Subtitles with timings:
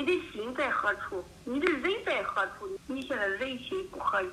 [0.00, 1.22] 你的心在何处？
[1.44, 2.78] 你的人在何处？
[2.86, 4.30] 你现在人心不合一，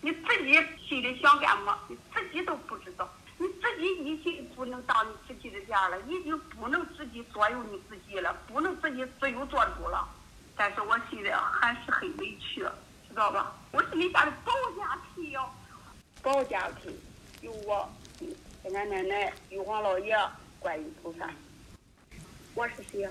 [0.00, 0.54] 你自己
[0.88, 1.78] 心里想干嘛？
[1.88, 3.06] 你自己都不知道。
[3.36, 10.08] 你自己已经不能当你自己的家了，已经不能自己左右你自己了，不能自己自由做主了。
[10.56, 12.66] 但是我现在还是很委屈，
[13.06, 13.54] 知道吧？
[13.72, 15.44] 我是你家的保家皮呀，
[16.22, 16.98] 保家皮，
[17.42, 17.86] 有我，
[18.20, 20.16] 有俺奶奶，有王老爷，
[20.60, 21.28] 观音菩萨。
[22.54, 23.10] 我是谁呀？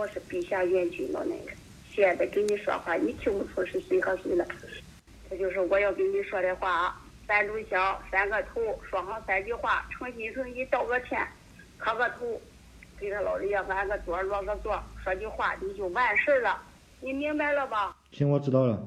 [0.00, 1.52] 我是陛下元君老奶奶。
[1.92, 4.46] 现在跟你说话，你听不出是谁和谁了。
[5.28, 6.98] 这就是我要跟你说的话。
[7.28, 11.20] 三炷香，三个头，说上三句话，诚心诚意道个歉，
[11.76, 12.40] 磕个头，
[12.98, 16.62] 给他老人家安个座，落个座，说句话，你就完事了。
[17.00, 17.94] 你明白了吧？
[18.10, 18.82] 行，我知道了。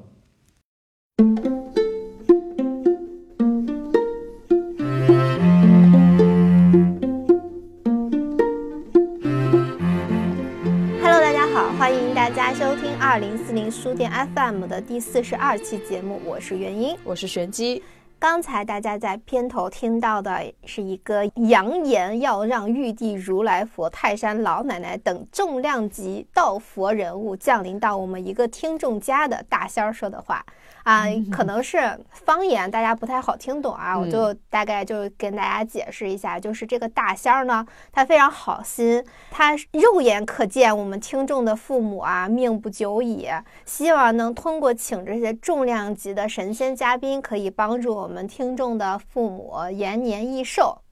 [13.70, 17.82] 书店 FM 的第四十二期节目，我是元英，我是玄机。
[18.18, 30.44] 刚才大家在片头听到的是一个扬言要让玉帝如来佛、泰山老奶奶等重量级道佛人物降临到我们一个听众家的大仙儿说的话。
[30.84, 31.78] 啊，可能是
[32.12, 43.26] 方言，大家不太好听懂啊，我就大概就跟大家解释一下，就是这个大仙儿呢，他非常好心，他肉眼可见我们听众的父母啊命不久矣，
[43.64, 50.82] 希望能通过请这些重量级的神仙嘉宾，可以帮助我们听众的父母延年益寿，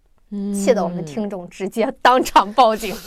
[0.55, 2.97] 气得我们听众直接当场报警。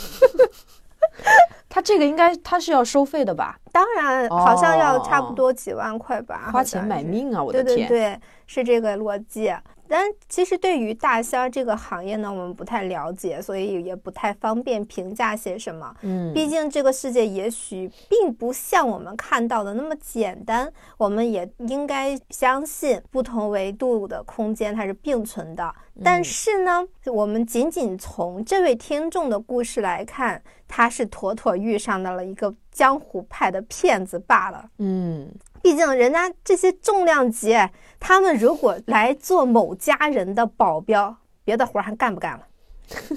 [1.76, 3.54] 他这个应该他是要收费的吧？
[3.70, 6.48] 当然，好像要差不多几万块吧。
[6.50, 7.44] 花钱买命啊！
[7.44, 9.54] 我的天，对对对，是这个逻辑。
[9.88, 15.94] 但其实对于大仙儿这个行业呢，我们不太了解，所以也不太方便评价些什么。
[16.02, 20.72] 嗯，毕竟这个世界也许并不像我们看到的那么简单。
[20.96, 25.74] 我们也应该相信不同维度的空间它是并存的。
[26.04, 34.68] 但是呢，我们仅仅从这位听众的故事来看，他是妥妥遇上到了一个江湖派的骗子罢了。
[34.78, 35.30] 嗯。
[35.66, 37.52] 毕竟人家这些重量级，
[37.98, 42.46] 他们如果来做某家人的保镖，别的活还干不干了？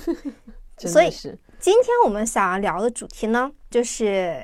[0.79, 1.11] 所以，
[1.59, 4.35] 今天我们想要聊的主题呢，就是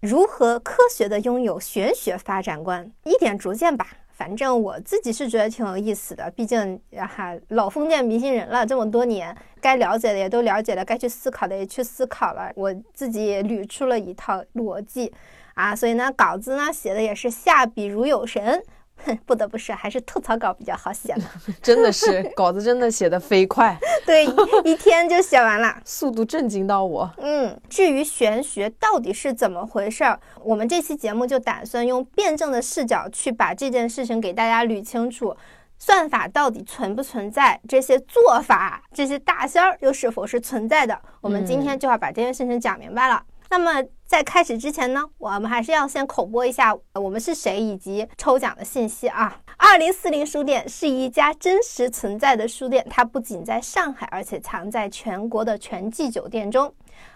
[0.00, 3.86] 如何科学的拥有玄学发展观，一点逐渐吧。
[4.08, 15.12] 反正我自己是觉得挺有意思的，毕竟哈老封建迷信人了这么多年，该了解的也都了解了，该去思考的也去思考了，我自己也捋出了一套逻辑。
[15.60, 18.62] 啊，所以呢，稿子呢写的也是下笔如有神，
[19.04, 21.24] 哼，不得不说，还是吐槽稿比较好写呢。
[21.60, 24.24] 真的是稿子真的写的飞快， 对，
[24.64, 27.10] 一天就写完了， 速度震惊到我。
[27.18, 35.36] 嗯，至于玄学到底是怎么回事儿，我们这期节目就打算用辩证的视角去把这件事情给大家捋清楚，
[35.78, 43.22] 算法到底存不存在，这些做法，这些大仙儿又是否是存在的，我们今天就要把这件事情讲明白了。
[43.50, 49.40] 那么在开始之前呢，我们还是要先口播一下我们是谁以及抽奖的信息啊。
[49.56, 56.72] 二零四零书店是一家真实存在的书店，它不仅在上海，而且藏在全国的全季酒店中。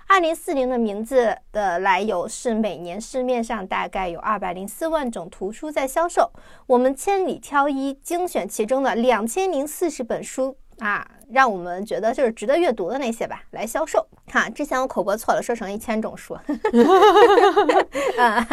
[0.06, 6.33] 二零四零的名字的来由是每年市面上大概有二百零四万种图书在销售，
[6.67, 10.56] 我们千里挑一，精选其中的两千零四十本书。
[10.79, 14.07] 啊，让我们觉得就是值得阅读的那些吧，来销售。
[14.27, 16.35] 哈，之前我口播错了，说成一千种书。
[18.19, 18.47] 啊，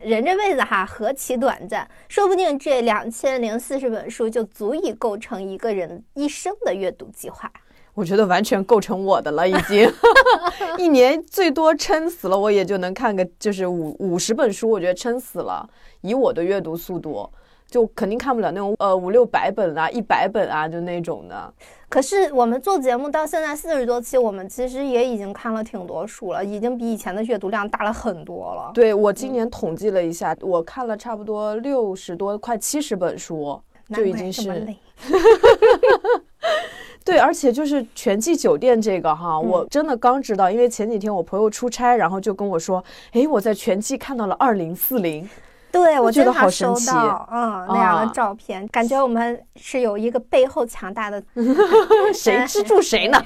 [0.00, 7.50] 人这辈子哈何其短暂，说不定这两千零四十本书就足以构成一个人一生的阅读计划。
[7.94, 9.90] 我觉得完全构成我的了，已经。
[10.78, 15.68] 一年最多撑死了，我也就能看个就是五五十本书，我觉得撑死了。
[16.00, 17.30] 以我的阅读速度。
[17.72, 21.54] 就肯定看不了那种呃五六百本啊一百本啊就那种的。
[21.88, 28.70] 可是我们做节目到现在四十多期，我们其实也已经看了挺多书了，已经比以前的阅读量大了很多了。
[28.74, 33.58] 对我今年统计了一下，我看了差不多六十多快七十本书，
[33.94, 34.66] 就已经是。
[37.04, 45.28] 对，而且就是全季酒店这个哈，我真的刚知道，因为前几天我朋友出差，然后就跟我说，哎，我在全季看到了二零四零。
[45.72, 51.22] 对，我觉得好收到，嗯，那样的照片，感觉我们是有一个背后强大的，
[52.12, 53.18] 谁资助谁呢？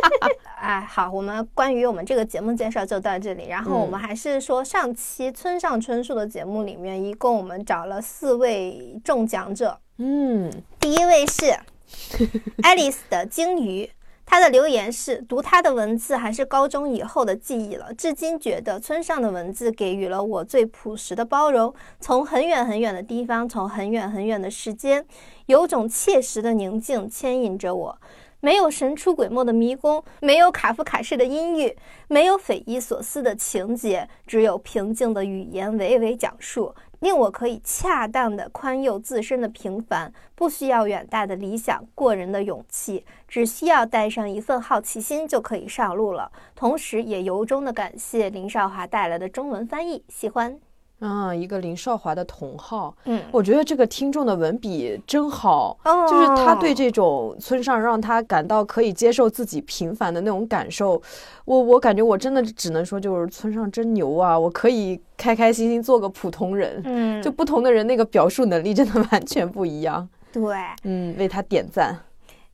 [0.60, 11.56] 哎，好，我们关于我们这个节目介绍就到这里，然后我们还是说上期村上春树的节目里面，一共我们找了四位中奖者，嗯，第一位是
[12.62, 13.90] 爱丽丝的鲸鱼。
[14.28, 21.72] 他的留言是：读他的文字还是高中以后的记忆了，至今觉得村上的文字给予了我最朴实的包容。
[22.00, 25.06] 从很远很远的地方，从很远很远的时间，
[25.46, 27.98] 有种切实的宁静牵引着我。
[28.40, 31.74] 没有神出鬼没的迷宫，没有卡夫卡式的阴郁，
[32.06, 36.72] 没有匪夷所思的情节，只有平静的语言娓娓讲述。
[37.00, 46.30] 令我可以恰当的宽宥自身的平凡，不需要远大的理想、过人的勇气，只需要带上一份好奇心就可以上路了。
[46.54, 50.58] 同时，也由衷的感谢林少华带来的中文翻译，喜欢。
[50.98, 56.06] 啊，一个林少华的同号，嗯，我觉得这个听众的文笔真好，哦。
[56.08, 61.00] 就是他对这种村上让他感到可以接受自己平凡的那种感受，
[61.44, 70.42] 我我感觉我真的只能说就是村上真牛啊，我可以开开心心做个普通人，嗯， 就不同的人那个表述能力真的 完全不一样，对。
[70.84, 71.98] 嗯，为他点赞，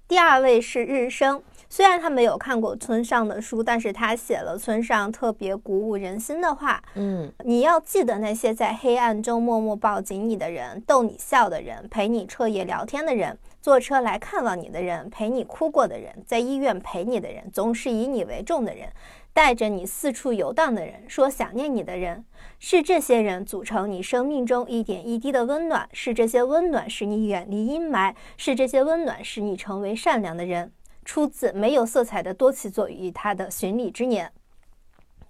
[0.08, 1.40] 第二位是日升，
[1.74, 6.82] 虽然他没有看过村上的书，但是他写了村上特别鼓舞人心的话。
[6.96, 18.90] 嗯你要记得那些在黑暗中默默抱紧你的人，逗你笑的人，陪你彻夜聊天的人，坐车来看望你的人，陪你哭过的人，在医院陪你的人，总是以你为重的人，
[19.32, 22.22] 带着你四处游荡的人，说想念你的人，
[22.58, 30.70] 是这些人组成你生命中一点一滴的温暖，是这些温暖使你远离阴霾，是这些温暖使你成为善良的人。
[31.04, 34.30] 出自没有色彩的多崎作与他的巡礼之年。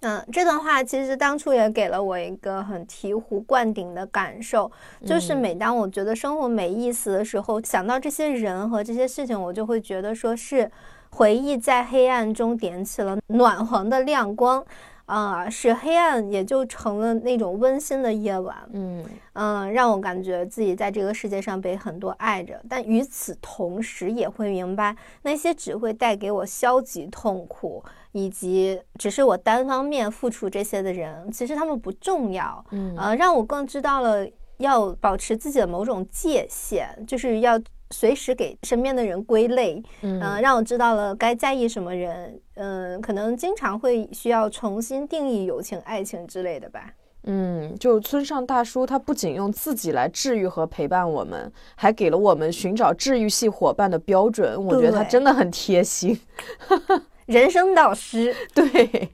[0.01, 4.69] 嗯，这段话其实当初也给了我一个很醍醐灌顶的感受，
[5.05, 10.69] 就是每当我觉得生活没意思的时候，想到这些人和这些事情，我就会觉得说是
[11.09, 14.65] 回忆在黑暗中点起了暖黄的亮光，
[15.05, 18.57] 啊、使黑暗也就成了那种温馨的夜晚。
[18.71, 19.03] 嗯
[19.33, 32.63] 嗯，让我感觉自己在这个世界上被很多爱着，但与此同时也会明白，那些只会带给我消极痛苦，以及只是我单方面付出这些的人，其实他们不重要。
[32.71, 34.25] 嗯呃，让我更知道了
[34.57, 37.59] 要保持自己的某种界限，就是要
[37.93, 39.81] 随时给身边的人归类。
[40.01, 42.37] 嗯呃，让我知道了该在意什么人。
[42.55, 46.91] 嗯、可能经常会需要重新定义友情、爱情之类的吧。
[47.25, 54.61] 嗯，就村上大叔，他不仅用自己来治愈和陪伴我们，还给了我们寻找治愈系伙伴的标准。
[54.65, 56.19] 我觉得他真的很贴心。
[57.25, 58.35] 人生导师。
[58.53, 59.09] 对，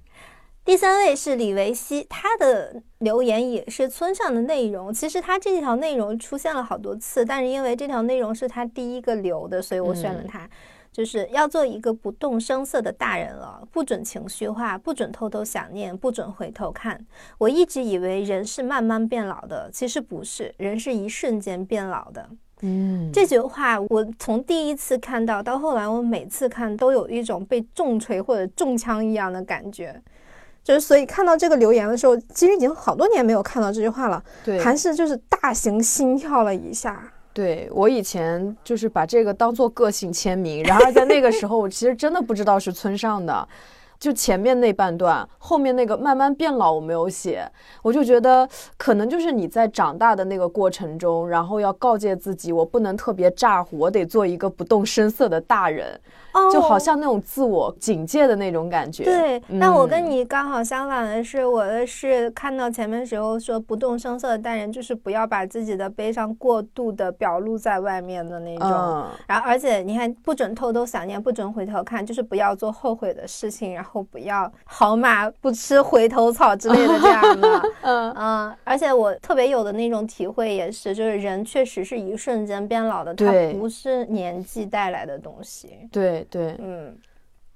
[0.66, 4.94] 第三位是李维希，他的留言也是村上的内容。
[4.94, 10.48] 其实他这条内容出现了好多次，但是因为这条内容是他第一个留的，所以我选了他。
[10.92, 17.06] 就是要做一个不动声色的大人了，不准情绪化，不准偷偷想念，不准回头看。
[17.38, 22.28] 我一直以为人是慢慢变老的，其实不是，人是一瞬间变老的。
[22.62, 30.02] 嗯，这句话我从第一次看到到后来，我每次看都有一种被重锤或者中枪一样的感觉。
[30.70, 37.12] 就是所以看到这个留言的时候，其实已经好多年没有看到这句话了，对，还是就是大型心跳了一下。
[37.34, 43.48] 对我以前就是把这个当做个性签名，然而在那个时候，我其实真的不知道是村上的。
[44.00, 47.46] 就前面那半段，后面那个慢慢变老我没有写，
[47.82, 56.00] 我就觉得可能就是你在长大的那个过程中，然后要告诫自己，我不能特别咋呼，我得做一个不动声色的大人，
[56.34, 59.04] 哦就好像那种自我警戒的那种感觉。
[59.04, 68.70] 对，但我跟嗯你刚好相反的是，我的是看到前面时候说不动声色的大人，就是不要把自己的悲伤过度的表露在外面的那种。
[68.70, 77.62] 嗯，然后，而且你看，不准偷偷想念，不准回头看，就是不要做后悔的事情，然后不要好马不吃回头草之类的这样的。
[77.82, 85.70] 嗯嗯，而且我特别有的那种体会也是，就是人确实是一瞬间变老的，它不是年纪带来的东西。
[85.92, 86.98] 对对，嗯，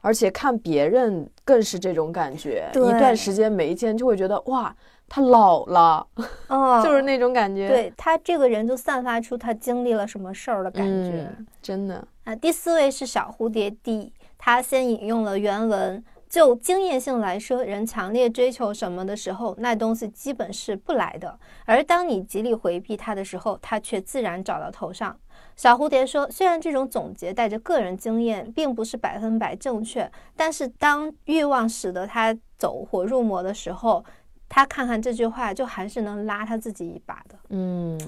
[0.02, 4.76] 而且看别人更是这种感觉，一段时间没见就会觉得哇，
[5.08, 6.06] 他老了，
[6.50, 7.68] 哦，就是那种感觉。
[7.68, 11.28] 对他这个人就散发出他经历了什么事儿的感觉。
[11.38, 16.04] 嗯，真的，啊，第四位是小蝴蝶 D，他先引用了原文。
[16.30, 21.30] 就经验性来说，人强烈追求什么的时候，那东西基本是不来的；
[21.64, 25.16] 而当你极力回避它的时候，它却自然找到头上。
[25.56, 34.04] 小蝴蝶说，虽然这种总结带着个人经验，并不是百分百正确，但是当欲望使得他走火入魔的时候，
[34.50, 37.36] 他看看这句话，就还是能拉他自己一把的。
[37.50, 38.00] 嗯，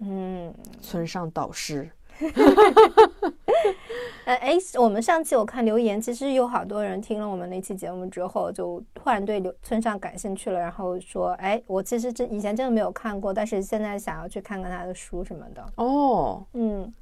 [0.00, 1.90] 嗯，村上导师，
[4.24, 15.64] 呃，哎，我们上期我看留言，其实有好多人听了我们那期节目之后，就突然对刘村上感兴趣了，然后说，哎，我其实真以前真的没有看过，但是现在想要去看看他的书什么的。
[15.76, 16.92] 哦，嗯，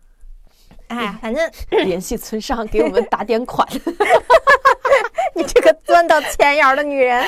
[0.87, 3.66] 哎，反正联系村上给我们打点款。
[5.34, 7.25] 你这个钻到钱眼的女人。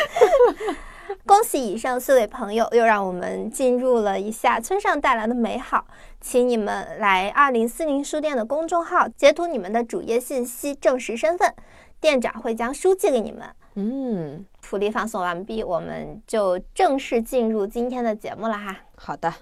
[1.26, 5.84] 恭喜以上四位朋友，又让我们进入了一下村上带来的美好。
[6.20, 11.54] 请你们来二零四零书店的公众号截图你们的主页信息，证实身份，
[11.98, 13.48] 店长会将书寄给你们。
[13.74, 18.76] 嗯，福利放送完毕，我们就正式进入今天的节目了哈。
[18.96, 19.32] 好的。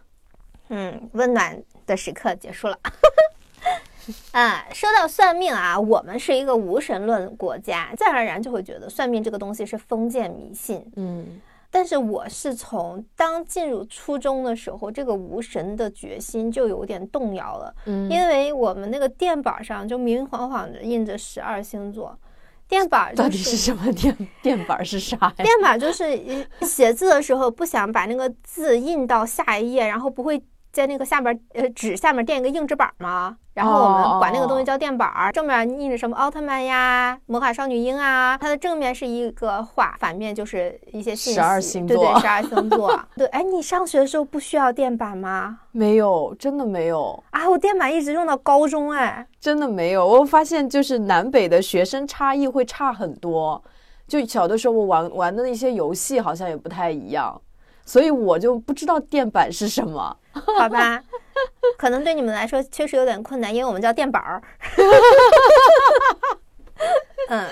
[0.69, 2.79] 嗯，温暖的时刻结束了。
[4.33, 10.85] 啊，说到算命啊，我们是一个无神论国家，自然而然就会觉得算命这个东西是封建迷信。
[10.97, 11.41] 嗯。
[11.71, 17.75] 但是我是从当进入初中的时候，这个无神的决心就有点动摇了。
[17.87, 22.19] 嗯，因为我们那个电板上就明明晃晃的印着十二星座，
[22.67, 24.17] 电板到底是什么电？
[24.43, 25.35] 电板是啥呀？
[25.37, 30.43] 电板就是写字的时候不想把那个字印到下一页，然后不会
[30.79, 33.37] 在那个下边呃纸下面垫一个硬纸板嘛？
[33.53, 41.35] 然后我们管那个东西叫垫板儿，正面印着什么奥特曼呀、魔法少女樱啊，它的正面是一个画，反面就是一些信息。
[41.35, 43.01] 十二星座，对对，十二星座。
[43.17, 45.59] 对，哎，你上学的时候不需要垫板吗？
[45.73, 47.51] 没有，真的没有啊！
[47.51, 50.07] 我垫板一直用到高中，哎，真的没有。
[50.07, 53.61] 我发现就是南北的学生差异会差很多，
[54.07, 57.41] 就小的时候我玩玩的那些游戏好像也不太一样，
[57.89, 60.15] 所以我就不知道垫板是什么。
[60.31, 61.03] 好吧。
[61.79, 64.43] 可能对你们来说确实有点困难，因为我们叫垫板儿。
[67.31, 67.47] 嗯，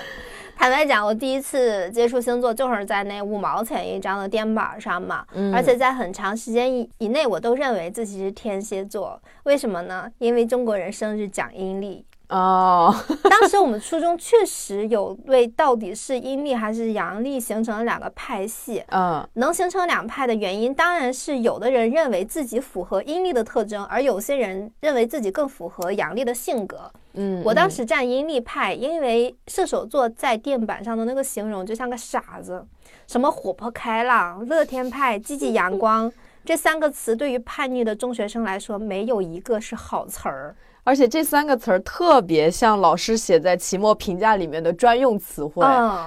[0.55, 9.19] 坦白讲，我第一次接触星座就是在那五毛钱一张的垫板上嘛，而且在很长时间以以内，我都认为自己是天蝎座。
[9.43, 10.07] 为什么呢？
[10.19, 12.05] 因为中国人生日讲阴历。
[12.29, 12.93] 哦，
[13.29, 18.83] 当时我们初中确实有为到底是阴历还是阳历形成了两个派系。
[18.89, 26.91] 嗯，能形成两派的原因，当然是有的人认为自己符合阴历的特征，而有些人认为自己更符合阳历的性格。
[27.13, 32.65] 嗯，我当时站阴历派，因为射手座在电板上的那个形容就像个傻子，
[33.07, 36.11] 什么活泼开朗、乐天派、积极阳光，
[36.43, 40.53] 这三个词对于叛逆的中学生来说，没有一个是好词儿。
[40.87, 45.65] 而且这三个词儿特别像老师写在期末评价里面的专用词汇，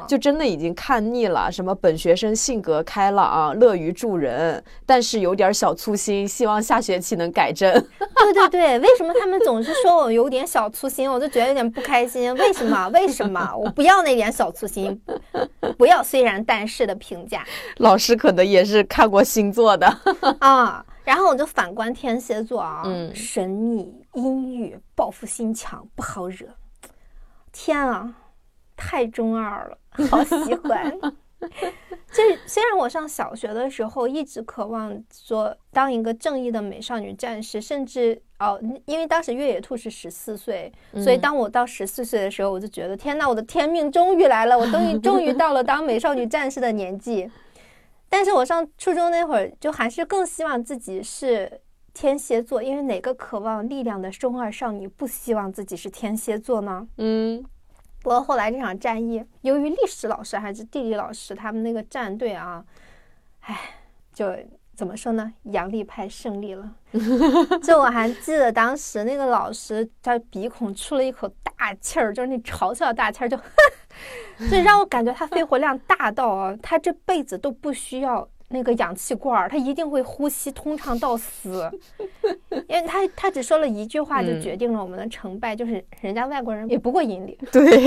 [0.08, 1.52] 就真的已经看腻了。
[1.52, 7.70] 什么本学生性格开朗，乐于助人，但是有点小粗心，希望下学期能改正。
[8.24, 12.34] 对对对，为什么他们总是说我有点小粗心，我就觉得有点不开心。
[12.36, 12.88] 为什么？
[12.88, 13.54] 为什么？
[13.54, 14.98] 我不要那点小粗心，
[15.76, 17.44] 不要虽然但是的评价。
[17.76, 19.94] 老师可能也是看过星座的
[20.38, 20.82] 啊。
[21.02, 26.46] 然后我就反观天蝎座啊，嗯，神秘、阴郁、报复心强，不好惹。
[27.52, 28.14] 天啊，
[28.76, 30.98] 太中二了， 好喜欢。
[32.12, 40.70] 这虽然我上小学的时候一直渴望说当一个正义的美少女战士，甚至哦，因为当时越野兔是十四岁，
[41.02, 47.30] 所以当我到十四岁的时候，我就觉得天呐，我的天命终于来了，我终于 终于到了当美少女战士的年纪。
[48.08, 51.60] 但是我上初中那会儿，就还是更希望自己是
[51.92, 56.86] 天蝎座，因为哪个渴望力量的中二少女不希望自己是天蝎座呢？
[56.96, 57.44] 嗯。
[58.02, 62.64] 不过后来这场战役，由于历史老师还是地理老师他们那个战队啊，
[63.40, 63.58] 唉，
[64.14, 64.34] 就
[64.74, 65.30] 怎么说呢？
[65.42, 66.74] 阳历派胜利了。
[67.62, 73.38] 就我还记得当时那个老师，他鼻孔出了一口大气儿，就是那嘲笑大气儿，就。
[74.48, 81.70] 所以让我感觉他肺活量大到啊，他这辈子都不需要那个氧气罐儿，他一定会呼吸通畅到死。
[82.68, 87.36] 因为他他只说了一句话，就决定了我们的成败，就是人家外国人也不过引领。
[87.50, 87.62] 对。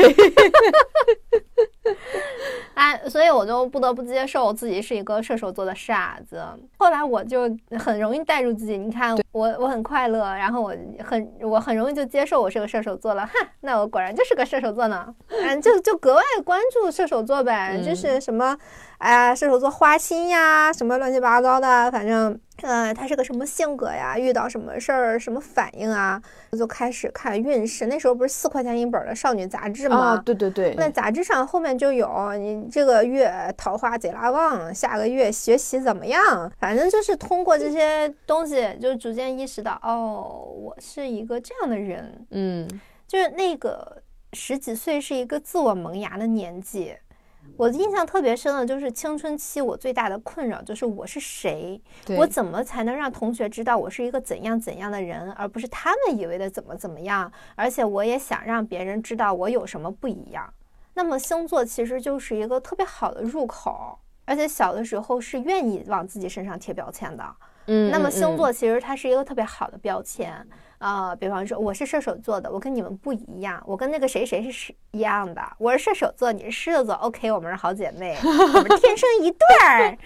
[2.76, 6.44] 哎，所以我就不得不接受自己是一个射手座的傻子。
[6.78, 7.42] 后来我就
[7.78, 13.26] 很容易带入自己，你看我我很快乐，然后我很我很容易就接受我是个射手座了。
[13.26, 15.14] 哈，那我果然就是个射手座呢。
[15.28, 18.58] 嗯，就就格外关注射手座呗，就是什么，
[19.00, 22.40] 哎呀，射手座花心呀，什么乱七八糟的，反正。
[22.62, 24.18] 呃，他是个什么性格呀？
[24.18, 26.22] 遇到什么事儿，什么反应啊？
[26.52, 27.88] 我就开始看运势。
[27.88, 29.98] 那时候不是四块钱一本的少女杂志吗？
[29.98, 30.74] 啊，对对对。
[30.78, 36.50] 那杂志上后面就有你这个月桃花贼拉旺，下个月学习怎么样？
[36.60, 42.26] 反正就是通过这些东西，就逐渐意识到，哦，我是一个这样的人。
[42.30, 42.70] 嗯，
[43.08, 43.98] 就是那个
[44.34, 46.96] 十几岁是一个自我萌芽的年纪。
[47.56, 51.80] 我印象特别深的就是青春期，我最大的困扰就是我是谁，
[52.18, 57.32] 我怎么才能让同学知道我是一个怎样怎样的人，而不是他们以为的怎么怎么样。
[57.56, 60.52] 而且我也想让别人知道我有什么不一样。
[60.96, 67.24] 那么星座其实就是一个特别好的入口，而且小的时候是愿意往自己身上贴标签的。
[67.68, 70.46] 嗯，那么嗯星座其实它是一个特别好的标签。
[70.84, 75.42] 啊、比方说我是射手座的，我跟你们不一样，我跟那个谁谁是一样的。
[75.58, 79.98] 我是射手座，你是狮子座，OK，我们是好姐妹，我们天生一对儿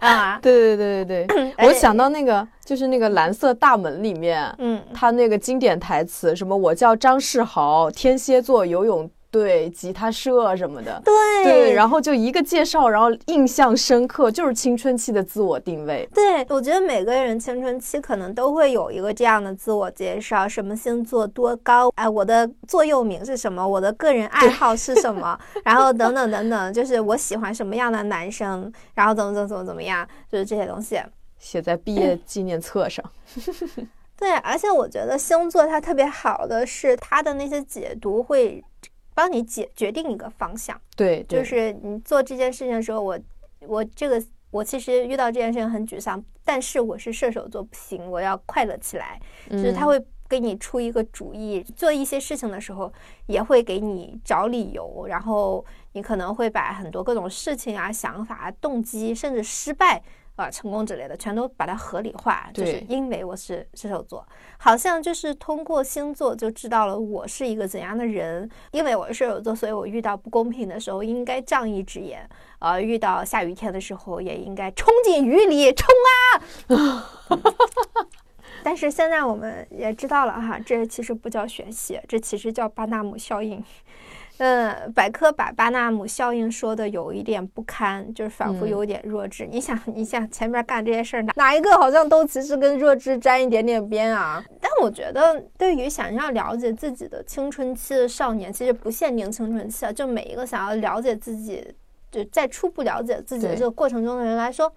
[0.00, 0.38] 啊。
[0.40, 11.02] 对对对对对，我想到那个就是那个蓝色大门里面，嗯，他那个经典台词，什么我叫张世豪，天蝎座游泳队吉他社什么的。
[11.04, 11.12] 对
[11.42, 16.08] 对，然后就一个介绍，然后印象深刻，就是青春期的自我定位。
[16.14, 31.00] 对，我觉得每个人青春期可能都会有一个这样的自我介绍，什么星座多高，哎，我的座右铭是什么，我的个人爱好是什么，然后等等等等，就是我喜欢什么样的男生，然后怎么怎么怎么怎么样，就是这些东西。
[31.38, 33.04] 写在毕业纪念册上。
[34.16, 38.62] 对，而且我觉得星座它特别好的是它的那些解读会
[39.14, 40.78] 帮你解决定一个方向。
[40.96, 43.18] 对，对就是你做这件事情的时候，我
[43.60, 49.20] 我这个我其实遇到这件事情很沮丧，但是我是射手座，不行，我要快乐起来。
[49.50, 52.92] 就是他嗯会给你出一个主意，做一些事情的时候
[53.26, 60.02] 也会给你找理由，然后你可能会把很多各种事情啊、想法啊、动机，甚至失败。
[60.36, 64.26] 啊，成功之类的，全都把它合理化，就是因为我是射手座，
[64.58, 68.50] 好像就是通过星座就知道了我是一个怎样的人。
[68.72, 75.88] 因为我是射手座，所以我遇到不公平的时候应该仗义直言，呃，遇到下雨天的时候也应该冲进雨里冲
[76.68, 77.10] 啊！
[78.64, 83.62] 但是现在我们也知道了哈，这其实不叫玄学，这其实叫巴纳姆效应。
[84.38, 89.46] 嗯，百科把巴纳姆效应说的有一点不堪，就是仿佛嗯有点弱智。
[89.46, 94.44] 你想，你想前面干这些事儿，哪哪一个好像都其实跟弱智沾一点点边啊？
[94.60, 101.64] 但我觉得，对于想要了解自己的青春期的少年，其实不限定青春期啊，就每一个想要了解自己，
[102.10, 104.72] 就在初步了解自己的这个过程中的人来说，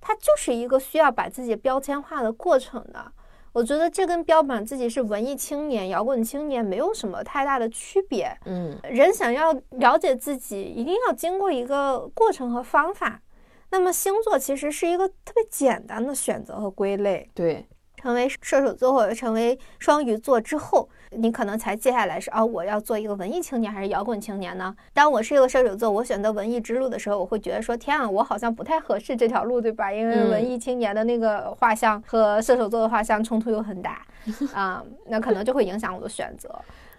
[0.00, 3.12] 他就是一个需要把自己标签化的过程的。
[3.54, 8.36] 我觉得这跟标榜自己是文艺青年、摇滚青年没有什么太大的区别。
[8.46, 13.22] 嗯，人想要了解自己，一定要经过一个过程和方法。
[13.70, 17.30] 那么星座其实是一个特别简单的选择和归类。
[17.32, 17.64] 对，
[17.96, 24.74] 成为射手座或者成为双鱼座之后，你可能才接下来是啊，我要做一个文艺青年还是摇滚青年呢？
[24.92, 29.92] 当我是一个射手座，我选择文艺之路的时候，我会觉得说，天啊，我好像不太合适这条路，对吧？
[29.92, 34.02] 因为嗯文艺青年的那个画像和射手座的画像冲突又很大，
[34.52, 36.48] 啊、那可能就会影响我的选择。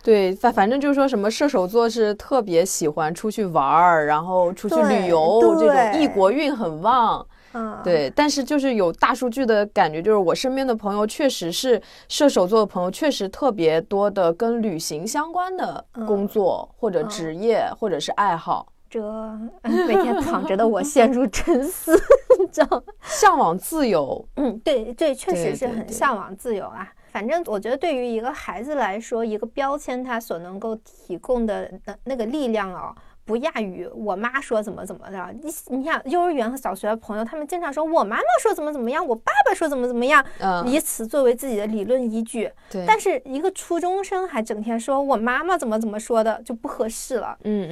[0.03, 7.25] 对，反反正就是说什么射手座是特别喜欢出去玩儿，然后出去旅游，这种异国运很旺。
[7.57, 19.49] 嗯，对，但是就是有大数据的感觉，就是我身边的朋友确实是射手座的朋友，确实特别多的跟旅行相关的工作、或者嗯职业、或者是爱好，这嗯
[19.87, 21.97] 每天躺着的我陷入沉思，
[22.39, 22.83] 你知道吗？
[23.03, 24.27] 向往自由。
[24.35, 26.91] 嗯，对对，确实是很向往自由啊。
[27.11, 32.93] 反正我觉得，对于一个孩子来说，一个标签它所能够提供的那那个力量哦，
[33.25, 35.35] 不亚于我妈说怎么怎么的。
[35.41, 42.51] 你你想，幼儿园和小学的朋友，他们经常说我妈妈说怎么怎么样，我爸爸说怎么怎么样，嗯，以此作为自己的理论依据。
[42.69, 47.35] 对，但是一个初中生还整天说我妈妈怎么怎么说的，就不合适了。
[47.43, 47.67] 嗯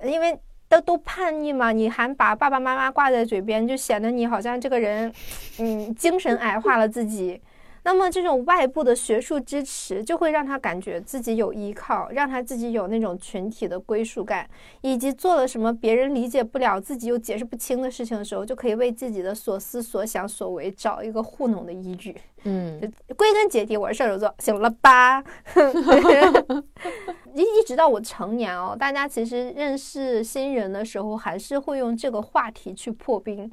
[0.00, 5.10] 嗯，因为都都叛逆嘛，你还把爸爸妈妈挂在嘴边，就显得你好像这个人，
[5.58, 7.40] 嗯，精神矮化了自己。
[7.84, 14.48] 那么这种外部的学术支持，就会让他感觉自己有依靠，让他自己有那种群体的归属感，
[14.80, 22.16] 以及做了什么别人理解不了、自己又解释不清的事情的时候，就可以为自己的所思所想所为找一个糊弄的依据。
[22.44, 22.80] 嗯，
[23.16, 25.22] 归根结底，我是射手座，行了吧？
[27.34, 33.50] 一一直到我成年哦，大家其实认识新人的时候，还是会用这个话题去破冰。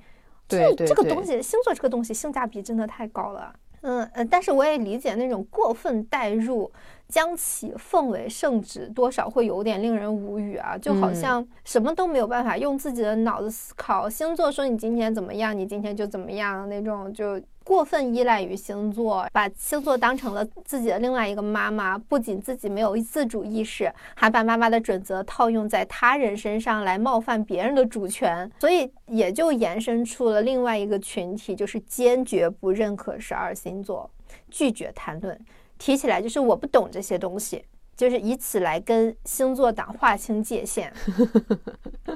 [0.48, 3.54] 对这个东西，星座这个东西性价比真的太高了。
[3.84, 6.72] 嗯呃，但是我也理解那种过分代入，
[7.12, 11.16] 将其奉为圣旨，多少会有点令人无语啊，就好嗯。
[11.16, 14.10] 像什么都没有办法用自己的脑子思考。
[14.10, 34.10] 星座说你今天怎么样，你今天就怎么样，那种就过分依赖于星座，把星座当成了自己的另外一个妈妈，不仅自己没有自主意识，还把妈妈的准则套用在他人身上来冒犯别人的主权，所以也就延伸出了另外一个群体，就是坚决不认可十二星座，
[34.50, 35.40] 拒绝谈论，
[35.82, 37.66] 提起来就是我不懂这些东西。
[37.94, 40.92] 就是以此来跟星座党划清界限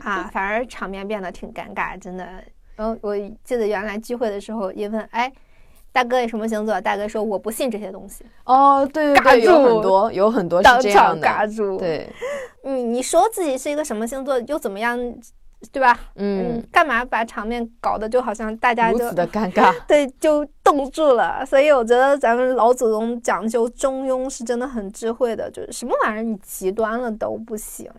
[0.01, 2.25] 啊，反而场面变得挺尴尬，真的。
[2.75, 5.31] 然后我记得原来聚会的时候，一问，哎，
[5.91, 6.81] 大哥你什么星座？
[6.81, 12.09] 大哥说我不信这些东西，哦，对对尬对，有住很多有很多是这样的，尬住。，对，
[12.63, 14.97] 你 你说自己是一个什么星座，又怎么样？
[15.71, 15.99] 对吧？
[16.15, 19.73] 嗯，干嘛把场面搞得就好像大家就如此的尴尬。
[19.87, 21.45] 对，就冻住了。
[21.45, 27.89] 所以我觉得咱们老祖宗讲究中庸是真的很智慧的，就是什么玩意儿你极端了都不行。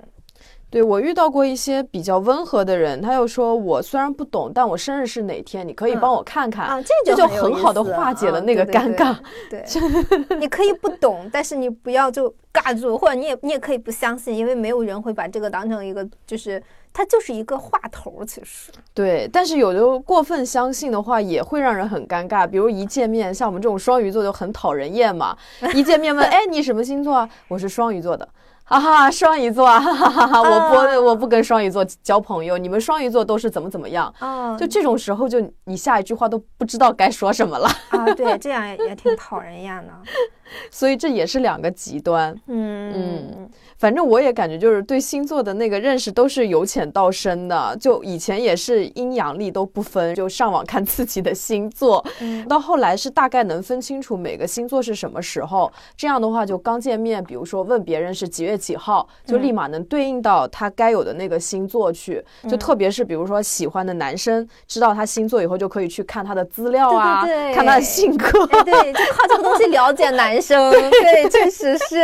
[0.76, 9.16] 对我遇到过一些比较温和的人，他又说我虽然不懂，但我生日是哪天，你可以帮我看看啊，这就很好的化解了那个尴尬。
[9.48, 9.64] 对，
[10.38, 16.62] 你可以不懂，但是你不要就尬住，或者你也你也可以不相信，因为没有人会把这个当成一个，就是
[16.92, 18.70] 它就是一个话头，其实。
[18.92, 22.46] 对，但是有的过分相信的话，也会让人很尴尬。
[22.46, 25.34] 比如一见面，像我们这种双鱼座就很讨人厌嘛，
[25.74, 27.26] 一见面问， 哎，你什么星座啊？
[27.48, 28.28] 我是双鱼座的。
[28.68, 30.42] 哈哈，双鱼座啊，哈哈哈哈！
[30.42, 32.58] 我不，我不跟双鱼座交朋友。
[32.58, 34.12] 你们双鱼座都是怎么怎么样？
[34.18, 37.68] 啊，就这种时候，就你下一句话都不知道该说什么了。
[37.90, 39.92] 啊，对，这样也也挺讨人厌的。
[40.68, 42.34] 所以这也是两个极端。
[42.48, 43.50] 嗯嗯。
[43.78, 47.76] 反正我也感觉，就是对星座的那个认识都是由浅到深的。
[47.78, 52.04] 就以前也是阴阳历都不分，就上网看自己的星座。
[52.48, 55.70] 到后来是大概能分清楚每个星座是什么时候。
[55.96, 62.24] 这样的话，就刚见面，比如说问别人是几月几号，就立马能对应到他该有的那个星座去。
[62.48, 68.46] 就特别是比如说喜欢的男生，知道他星座以后，就可以去看他的资料啊，看他的性格。
[68.64, 70.70] 对，就靠这个东西了解男生。
[70.72, 71.96] 对，确实是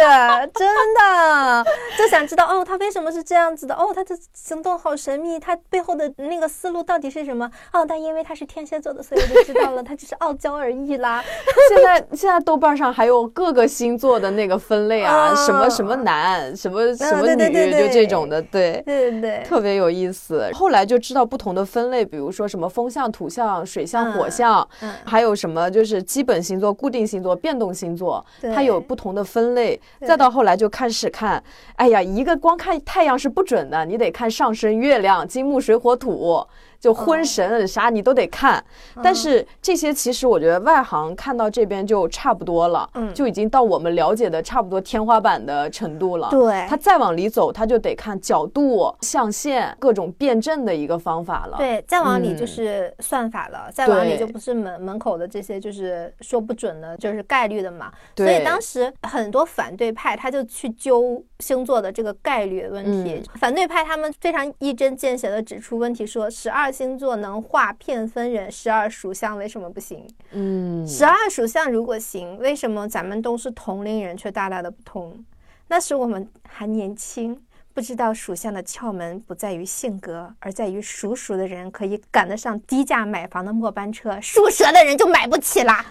[0.54, 1.62] 真的。
[1.98, 3.75] 就想知道哦，他为什么是这样子的？
[3.75, 7.51] 哦，他的行动好神秘，他背后的那个思路到底是什么？
[7.72, 11.22] 哦，但因为他是天蝎座的，所以我就知道了，他只是傲娇而已啦。
[11.68, 20.51] 现在现在豆瓣上还有各个星座的那个分类啊，什么什么男，什么什么女，就这种的，对对对对，特别有意思。
[20.53, 24.66] 后来就知道不同的分类，比如说什么风象、土象、水象、火象，
[25.05, 29.81] 还有什么就是基本星座、固定星座、变动星座，它有不同的分类。
[30.07, 31.42] 再到后来就开始看。
[31.76, 36.46] 哎呀，一个光看太阳是不准的，你得看上升月亮、金木水火土。
[36.82, 38.62] 就婚神啥你都得看，
[39.04, 46.28] 但是这些其实我觉得外行看到这边就差不多了，嗯，就已经到我们了解的差不多天花板的程度了。
[46.30, 51.56] 对，他再往里走，他就得看角度、象限、各种辩证的一个方法了。
[51.56, 57.92] 对，再往里就是算法了，再往里就不是门门口的这些，就是说不准的，就是概率的嘛。
[58.16, 66.71] 所以当时很多反对派他就去揪星座的这个概率问题，反对派他们非常一针见血的指出问题，说十二。
[66.72, 70.06] 星座能划片分人，十二属相为什么不行？
[70.30, 75.24] 嗯，十二属相如果行，为什么咱们都是同龄人却大大的不同？
[75.68, 77.40] 那时我们还年轻，
[77.74, 85.85] 不知道属相的窍门不在于性格，而在于属鼠的人可以赶得上低价买房的末班车，属蛇的人就买不起啦。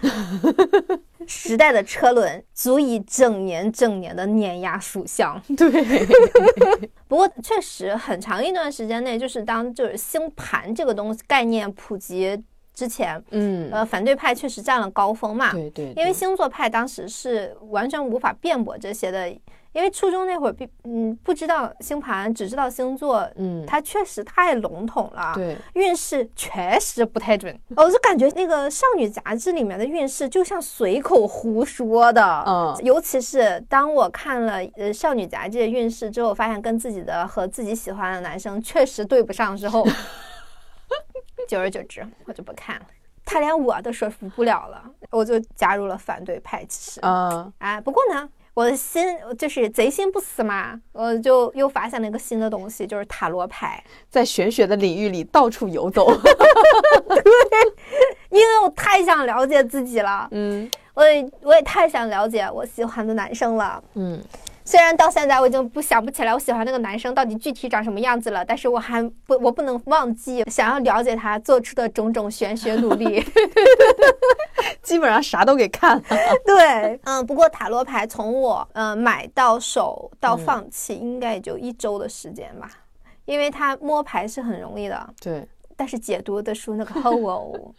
[1.28, 5.40] 时代的车轮足以整年整年的碾压属相。
[5.58, 6.06] 对，
[7.08, 12.42] 不过确实很长一段时间内，就是当就是星盘这个东西概念普及
[12.74, 15.52] 之前，嗯，呃，反对派确实占了高峰嘛。
[15.52, 19.34] 对对，因为星座派当时是完全无法辩驳这些的。
[19.74, 27.58] 因为初中那会儿，嗯，不知道星盘，只知道星座，嗯，它确实太笼统了，对，运势确实不太准。
[27.78, 39.88] 我就感觉那个少女杂志里面的运势就像随口胡说的，嗯，尤其是当我看了呃少女杂志的运势之后，发现跟自己的和自己喜欢的男生确实对不上之后，
[41.48, 42.86] 久而久之我就不看了。
[43.24, 46.66] 他连我都说服不了了，我就加入了反对派。
[46.66, 48.28] 其实，嗯，哎，不过呢。
[48.54, 56.12] 我的心就是贼心不死嘛，我就又发现了一个新的东西，就是塔罗牌，在玄学的领域里到处游走。
[57.08, 57.24] 对，
[58.30, 64.22] 因为我太想了解自己了，嗯，我也我也太想了解我喜欢的男生了，嗯。
[64.64, 73.24] 虽然到现在我已经不想不起来我喜欢那个男生到底具体长什么样子了，但是我还不我不能忘记想要了解他做出的种种玄学努力。
[74.84, 76.04] 基本上啥都给看了。
[76.46, 82.70] 对，嗯，不过塔罗牌从我呃买到手到放弃应该也就一周的时间吧，
[83.26, 85.14] 因为他摸牌是很容易的。
[85.20, 85.48] 对。
[85.82, 87.74] 但是解读的书那个厚哦，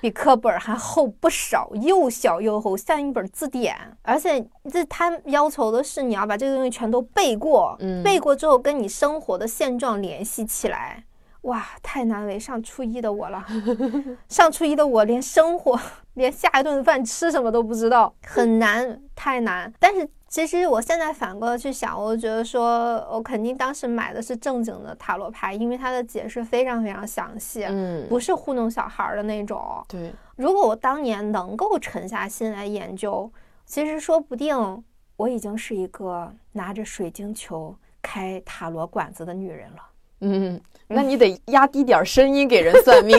[0.00, 3.76] 比课本还厚不少，又小又厚，像一本字典。
[4.00, 11.04] 而且这他要求的是你要把这个东西全都背过，背过之后跟你生活的现状联系起来。
[11.42, 13.44] 哇，太难为上初一的我了。
[14.30, 15.78] 上初一的我连生活，
[16.14, 19.70] 连下一顿饭吃什么都不知道，很难，太难。
[19.78, 20.08] 但是。
[20.32, 29.60] 其实我现在反过来去想，我觉得说，我肯定当时买的是正经的塔罗牌，因为它的解释非常非常详细，嗯，不是糊弄小孩的那种。
[29.86, 33.30] 对，如果我当年能够沉下心来研究，
[33.66, 34.82] 其实说不定
[35.18, 39.82] 我已经是一个拿着水晶球开塔罗馆子的女人了。
[40.20, 43.18] 嗯，那你得压低点声音给人算命，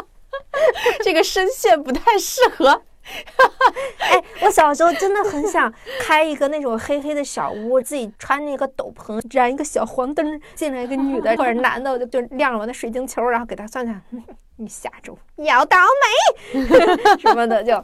[1.02, 2.82] 这个声线不太适合。
[3.98, 14.02] 哎，我小时候真的很想开一个那种黑黑的小屋，自己穿那个斗篷，燃一个小黄灯，进来一个女的或者男的，我就就亮了我的水晶球，然后给他算算，
[14.58, 15.76] 你下周要倒
[16.54, 16.66] 霉
[17.20, 17.74] 什么的，就，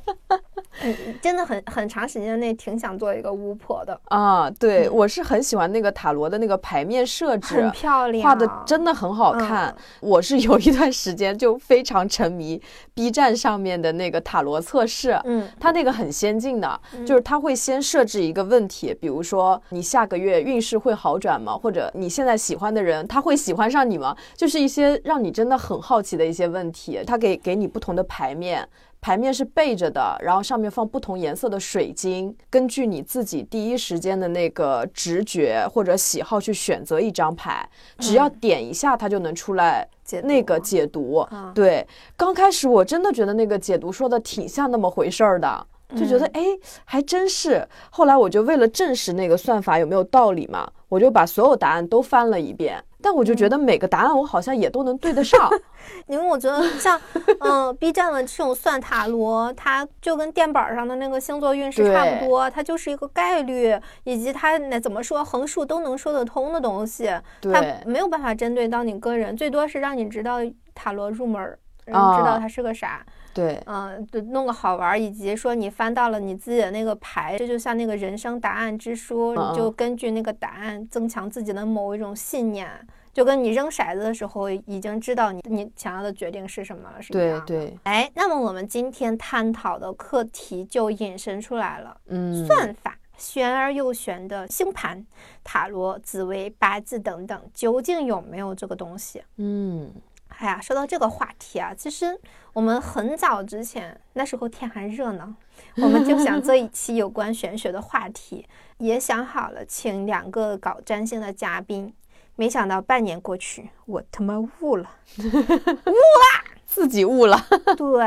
[0.83, 4.51] 嗯，真的很很长时间内挺想做一个巫婆的啊。
[4.51, 9.75] 对，我是很喜欢那个塔罗的那个牌面设置，很漂亮，画的真的很好看。
[10.01, 12.59] 我是有一段时间就非常沉迷
[12.95, 21.55] B 站上面的那个塔罗测试，嗯，它那个很先进的，就是它会先设置一个问题，比如说你下个月运势会好转吗？
[21.55, 24.17] 或者你现在喜欢的人他会喜欢上你吗？
[24.35, 26.62] 就是一些让你真的很好奇的一些问。
[26.63, 28.67] 问题，它给给你不同的牌面，
[29.01, 39.87] 牌面是背着的，然后上面放不同颜色的水晶，根据你自己第一时间的那个直觉或者喜好去选择一张牌，只要点一下，它就能出来
[40.23, 41.27] 那个解读。
[41.53, 41.85] 对，
[42.17, 46.43] 刚开始我真的觉得那个解读说的挺像那么回事儿的，就觉得哎，
[46.85, 47.67] 还真是。
[47.91, 52.83] 后来我就为了证实那个算法有没有道理嘛，我就把所有答案都翻了一遍。
[53.05, 55.51] 但我就觉得每个答案我好像也都能对得上，
[56.07, 57.01] 因为我觉得像
[57.41, 67.11] 嗯 B 站的这种算塔罗，它就跟电板上的那个星座运势差不多，它就是一个概率以及它那怎么说横竖都能说得通的东西，
[67.53, 70.39] 它没有办法针对到你个人，最多是让你知道
[70.73, 73.05] 塔罗入门，然后知道它是个啥。
[73.35, 82.69] 对，嗯，就弄个好玩，以及说你翻到了你自己的那个牌，这就像那个人生答案之书，你就根据那个答案增强自己的某一种信念，
[83.13, 87.75] 就跟你扔骰子的时候已经知道你你想要的决定是什么了，是对对。
[87.85, 95.07] 哎，那么我们今天探讨的课题就引申出来了，嗯，算法玄而又玄的星盘、
[95.43, 99.23] 塔罗、紫薇、八字等等，究竟有没有这个东西？
[99.39, 99.91] 嗯。
[100.39, 102.19] 哎呀，说到这个话题啊，其实
[102.53, 105.37] 我们很早之前，那时候天还热呢，
[105.77, 108.47] 我们就想做一期有关玄学的话题，
[108.79, 111.95] 也想好了请两个搞占星的嘉宾。
[112.35, 114.91] 没想到半年过去，我他妈悟了，
[115.21, 116.27] 悟了，
[116.67, 117.39] 自己悟了。
[117.77, 118.07] 对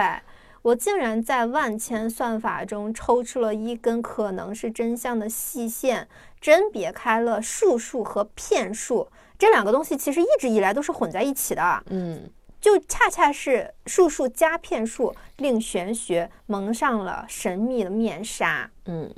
[0.64, 6.08] 我竟然在万千算法中抽出了一根可能是真相的细线，
[6.42, 9.08] 甄别开了术数和骗术。
[9.38, 12.30] 这两个东西其实一直以来都是混在一起的，嗯，
[12.62, 19.14] 就恰恰是术数加骗术，令玄学蒙上了神秘的面纱，嗯，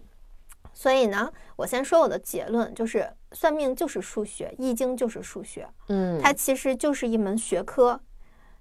[0.74, 8.00] 所以呢，我先说我的结论，就是算命就是数学，易经就是数学，嗯，它其实就是一门学科，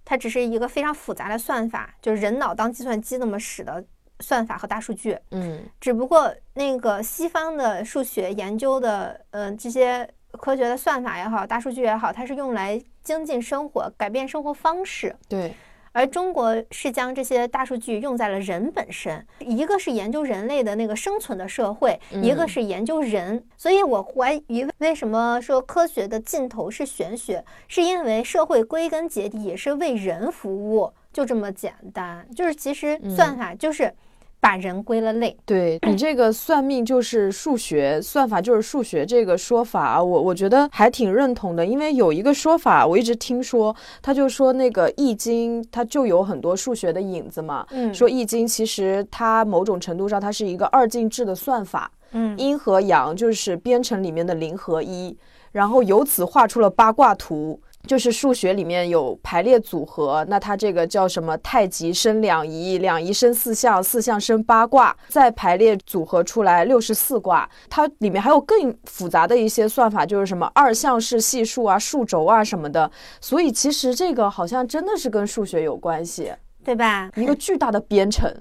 [0.05, 3.83] 它只是一个非常复杂的算法，就是人脑当计算机那么使的
[4.21, 10.07] 算法和大数据，嗯，只不过那个西方的数学研究的，呃，这些。
[10.37, 15.15] 科学的算法也好，大数据也好，它是用来精进生活、改变生活方式。
[15.29, 15.55] 对，
[15.93, 23.43] 而中国是将这些大数据用在了人本身，一个是研究人类的那个生存的社会，一个是研究人。
[23.57, 32.27] 所以我怀疑，为什么说科学的尽头是玄学，是因为社会归根结底也是为人服务，就这么简单。
[32.35, 33.93] 就是其实算法就是。
[34.47, 41.67] 把人归了类，对 你这个算命就是数学，算法就是数学这个说法，我我觉得还挺认同的。
[41.67, 47.67] 因为有一个说法，我一直听说，他就说那个易经它就有很多数学的影子嘛。
[47.73, 51.91] 嗯，说易经其实它某种程度上它是一个二进制的算法。
[52.13, 55.17] 嗯，阴和阳就是编程里面的零和一，
[55.51, 57.61] 然后由此画出了八卦图。
[57.87, 61.37] 就是数学里面有排列组合，那它这个叫什么？
[61.39, 67.49] 太极生两仪，两仪生四象，四象生八卦，再排列组合出来六十四卦。
[67.71, 72.91] 它里面还有更复杂的一些算法，就是什么二项式系数啊、数轴啊什么的。
[73.21, 76.33] 所以其实这个好像真的是跟数学有关系，
[76.65, 77.11] 对吧？
[77.15, 78.35] 一个巨大的编程。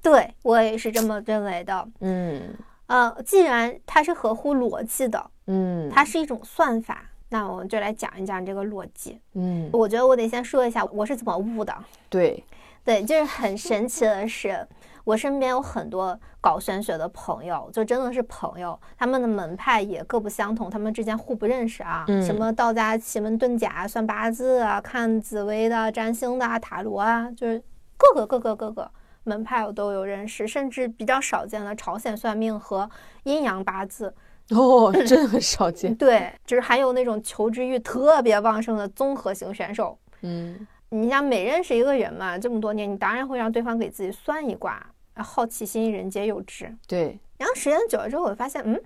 [0.00, 1.88] 对我也是这么认为的。
[2.00, 2.42] 嗯，
[2.86, 7.04] 呃，既然它是合乎逻辑的，嗯，它是一种算法。
[7.32, 9.18] 那我们就来讲一讲这个逻辑。
[9.32, 11.74] 嗯，我觉得我得先说一下我是怎么悟的。
[12.10, 12.44] 对，
[12.84, 14.68] 对，就是很神奇的是，
[15.02, 22.04] 我身边有很多搞玄学的朋友，就真的是朋友，他们的门派也各不相同，他们之间互不认识啊。
[22.06, 22.22] 嗯。
[22.22, 27.62] 什么道家奇门遁甲、算八字啊、看紫薇的、占星的、塔罗啊，就是
[27.96, 28.90] 各个各个各个
[29.24, 32.90] 门派我都有认识，甚至比较少见的朝鲜算命和
[33.22, 34.14] 阴阳八字。
[34.50, 35.94] 哦，真的很少见。
[35.96, 39.96] 对，就是还有那种求知欲特别旺盛的综合型选手。
[40.22, 44.84] 嗯，你想每认识一个人嘛，这么多年，你当然会让对方给自己算一卦。
[45.16, 46.74] 好奇心人皆有之。
[46.86, 47.18] 对。
[47.38, 48.80] 然后时间久了之后，我发现，嗯，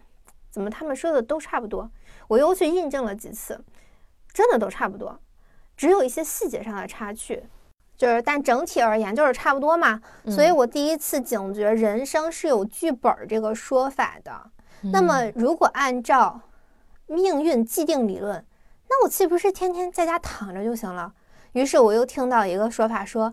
[0.51, 1.91] 怎么他们说的都差不多？
[2.29, 3.61] 我又去印证了几次，
[4.33, 5.19] 真的都差不多，
[5.77, 7.45] 只有一些细节上的差距。
[7.97, 10.01] 就是，但整体而言就是差不多嘛。
[10.29, 14.51] 所以我第一次警觉人生是有剧本这个说法的。
[14.83, 16.41] 那么，如果按照
[17.07, 18.45] 命运既定理论，
[18.89, 21.13] 那我岂不是天天在家躺着就行了？
[21.53, 23.33] 于是我又听到一个说法说，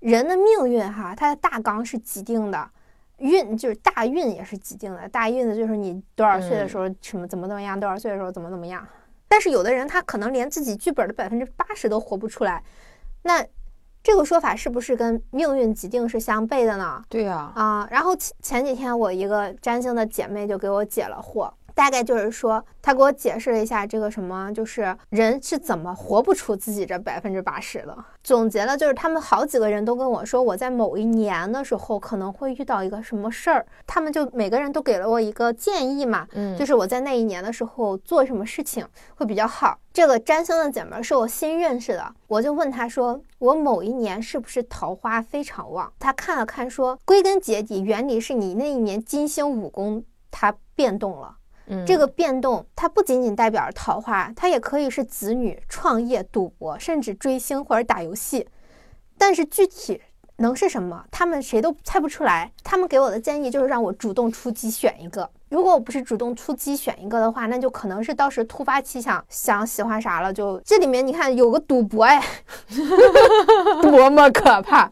[0.00, 2.70] 人的命运哈，它的大纲是既定的，
[3.18, 5.08] 运就是大运也是既定的。
[5.08, 8.86] 大运的就是你多少岁的时候什么怎么怎么样，多少岁的时候怎么怎么样。
[9.28, 12.62] 但是有的人他可能连自己剧本的百分之八十都活不出来，
[13.22, 13.44] 那。
[14.02, 17.02] 这个说法是不是跟命运既定是相悖的呢？
[17.08, 21.50] 对呀，啊，然后前前几天我一个占星的姐妹就给我解了惑。
[21.74, 27.96] 大概就是说，他给我解释了一下这个什么，就是人是怎么活不出自己这百分之八十的。
[28.22, 39.78] 总结了，就是他们好几个人都跟我说，我在某一年的时候可能会遇到一个什么事儿，他们就每个人都给了我一个建议嘛，嗯，就是我在那一年的时候做什么事情会比较好。
[39.92, 45.92] 这个占星的姐妹是我新认识的，我就问她说，我某一年是不是桃花非常旺？
[45.98, 51.36] 她看了看说，归根结底，原理是你那一年金星五宫它变动了。
[51.86, 58.46] 这个变动，它不仅仅代表着桃花，它也可以是子女、创业、赌博，甚至追星或者打游戏。
[59.18, 60.00] 但是具体
[60.36, 62.50] 能是什么，他们谁都猜不出来。
[62.64, 65.28] 他们给我的建议就是让我主动出击选一个。
[65.50, 70.58] 如果我不是主动出击选一个的话，那就可能是当时突发奇想，想喜欢啥了就。
[70.64, 72.20] 这里面你看有个赌博，哎，
[73.82, 74.90] 多么可怕！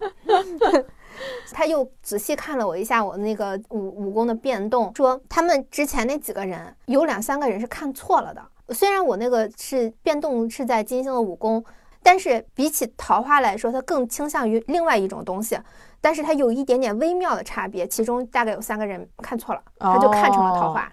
[1.53, 8.43] 他又仔细看了我一下，我那个武武功的变动，说他们之前那几个人有两三个人是看错了的。
[8.75, 11.65] 虽然我那个是变动是在金星的武功，
[12.03, 15.59] 但是比起桃花来说，它更倾向于另外一种东西，
[16.01, 17.87] 但是它有一点点微妙的差别。
[17.87, 20.91] 其中大概有三个人看错了，他就看成了桃花。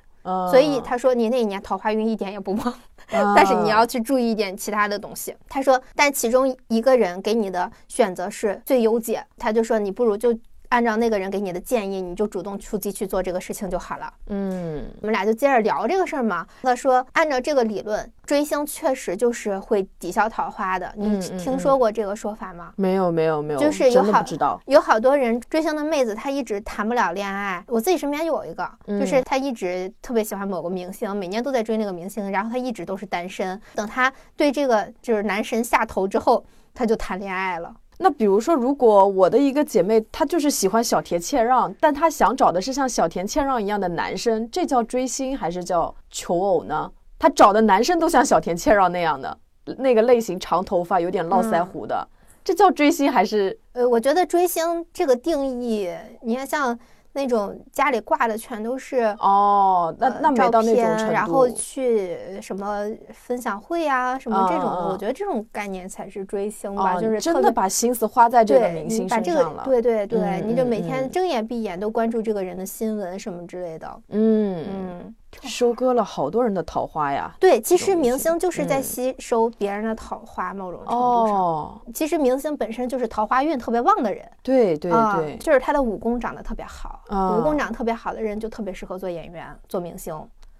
[0.49, 2.73] 所以他说你那一年桃花运一点也不旺，
[3.09, 5.35] 但是你要去注意一点其他的东西。
[5.47, 10.37] 他说，但其中一个人给你的选择是最优解，他就说你不如就。
[10.69, 14.11] 按照那个人给你的建议，你就主动出击去做这个事情就好了。
[14.27, 16.45] 嗯，我们俩就接着聊这个事儿嘛。
[16.61, 20.93] 他说，按照这个理论，追星确实就是会抵消桃花的。
[20.95, 22.73] 你听说过这个说法吗？
[22.75, 23.59] 没有，没有，没有。
[23.59, 27.63] 就是有好知道有好多人追星的妹子，她一直谈不了恋爱。
[27.67, 33.59] 我自己身边就有一个，就是她一直特别喜欢某个明星，每年都在追那个明星，然后她一直都是单身。
[33.73, 37.73] 等她对这个就是男神下头之后，她就谈恋爱了。
[37.97, 46.91] 那比如说，如果我的一个姐妹，她就是喜欢小田切让，但她想找的是像小田切让一样的男生，这叫追星还是叫求偶呢？
[47.17, 49.37] 她找的男生都像小田切让那样的
[49.77, 52.07] 那个类型，长头发，有点络腮胡的，
[52.43, 53.59] 这叫追星还是？
[53.73, 55.89] 呃，我觉得追星这个定义，
[56.21, 56.77] 你看像。
[57.17, 69.63] 那种家里挂的全都是哦，那那没到那种程度，然后去什么分享会啊，什么这种的，我觉得这种概念才是追星吧，就是真的把心思花在这个明星身上了。
[69.65, 73.99] 对对对，你就每天睁眼闭眼都关注这个人的新闻什么之类的。
[74.09, 75.15] 嗯嗯。
[75.43, 77.31] 收割了好多人的桃花呀！
[77.39, 84.27] 对，其实明星就是在吸收别人的桃花，某种程度上，其实明星本身就是桃花运特别旺的人。
[84.41, 90.15] 对对对，就是他的武功长得特别好，武功长得特别好的人就特别适合做演员、做明星。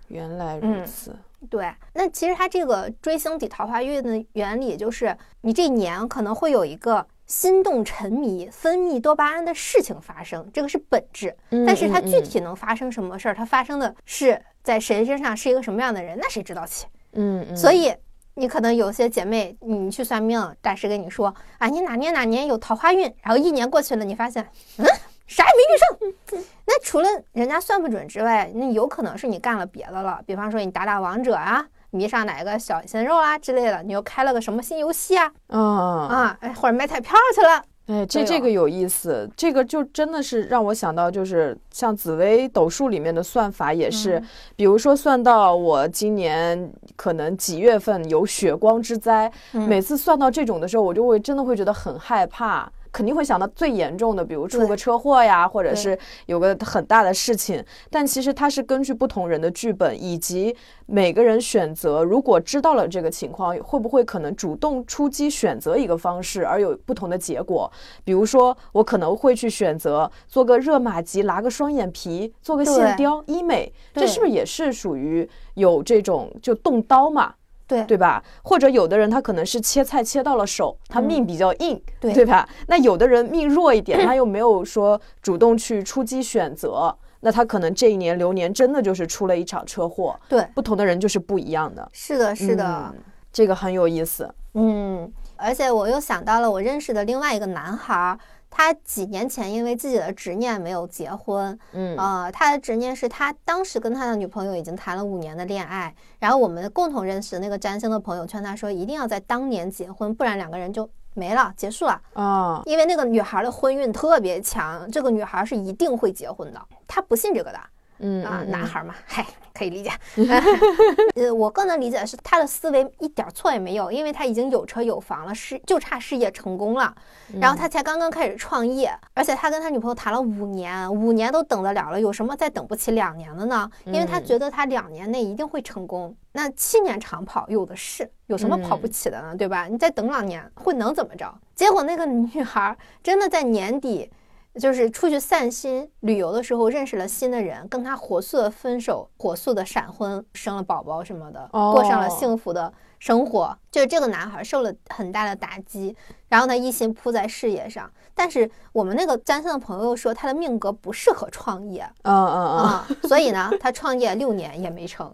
[0.10, 1.16] 原来如此。
[1.50, 11.36] 对，那其实他这个追星抵桃花运的原理就是，你这一年可能会有一个心动、沉迷、分泌多巴胺的事情发生，这个是本质。
[11.66, 14.42] 但是它具体能发生什么事儿，它发生的是。
[14.68, 16.86] 在谁身上是一个什么样的人，那谁知道去？
[17.14, 17.96] 嗯，所以
[18.34, 24.46] 你可能有些姐妹，你去算命，大师跟你说啊，你哪年哪年有桃花运，然后一年过去了，你发现，
[24.78, 24.86] 嗯，
[25.26, 26.44] 啥也没遇上。
[26.68, 37.64] 那除了人家算不准之外，那有可能是你干了别的了，比方说你打打王者啊，迷上哪个小鲜肉啊之类的，你又开了个什么新游戏啊，啊或者买彩票去了。
[37.88, 44.22] 哎，这这个有意思，这个就真的是让我想到，就是像紫微斗数里面的算法也是，
[44.56, 52.72] 比如说算到我今年可能几月份有血光之灾，每次算到这种的时候，我就会真的会觉得很害怕。
[52.98, 57.64] 肯定会想到最严重的，比如出个车祸呀，或者是有个很大的事情。
[57.92, 60.56] 但其实它是根据不同人的剧本，以及
[60.88, 62.04] 每个人选择。
[62.04, 67.72] 如果知道了这个情况，会不会可能主动出击选择一个方式，而有不同的结果？
[68.04, 77.36] 比如说，我可能会去选择做个热玛吉，拿个双眼皮，做个线雕医美，这是不是也是属于有这种就动刀嘛？
[77.68, 78.24] 对对吧？
[78.44, 82.48] 或者有的人他可能是切菜切到了手，他命比较硬，对对吧？
[82.68, 90.18] 那有的人命弱一点，他又没有说主动去出击选择，那他可能这一年流年真的就是出了一场车祸。
[90.30, 91.88] 对，不同的人就是不一样的。
[91.92, 92.94] 是的，是的。
[93.34, 94.34] 这个很有意思。
[94.54, 98.18] 嗯，而且我又想到了我认识的另外一个男孩儿，
[98.50, 112.02] 他几年前因为自己的执念没有结婚，嗯呃，他的执念是他当时跟他的女朋友已经谈了五年的恋爱，然后我们共同认识的那个占星的朋友劝他说，一定要在当年结婚，不然两个人就没了，结束了。
[112.14, 116.62] 啊，因为那个女孩的婚运特别强，这个女孩是一定会结婚的。
[116.88, 117.60] 他不信这个的
[118.00, 119.92] 嗯啊，嗯男孩嘛， 嗨，可以理解。
[121.16, 126.94] 呃，我更能理解的是他的思维一点错也没有，因为他已经有车有房了，事就差事业成功了。
[127.42, 133.70] 然后他才刚刚开始创业，而且他跟他女朋友谈了五年，五年都等得了了，有什么再等不起两年的呢？
[133.86, 136.16] 因为他嗯觉得他两年内一定会成功。
[136.34, 139.36] 那七年长跑有的是，有什么跑不起的呢？
[139.36, 139.66] 对吧？
[139.68, 141.34] 你再等两年会能怎么着？
[141.56, 144.10] 结果那个女孩真的在年底。
[144.58, 153.58] 就是出去散心旅游的时候认识了新的人，跟他火速的分手，火速的闪婚，生了宝宝什么的，过上了哦幸福的生活。
[153.72, 155.96] 就是这个男孩受了很大的打击，
[156.28, 157.90] 然后他一心扑在事业上。
[158.16, 165.14] 但是我们那个占星的朋友说他的命格不适合创业嗯嗯嗯，啊、所以呢，他创业六年也没成。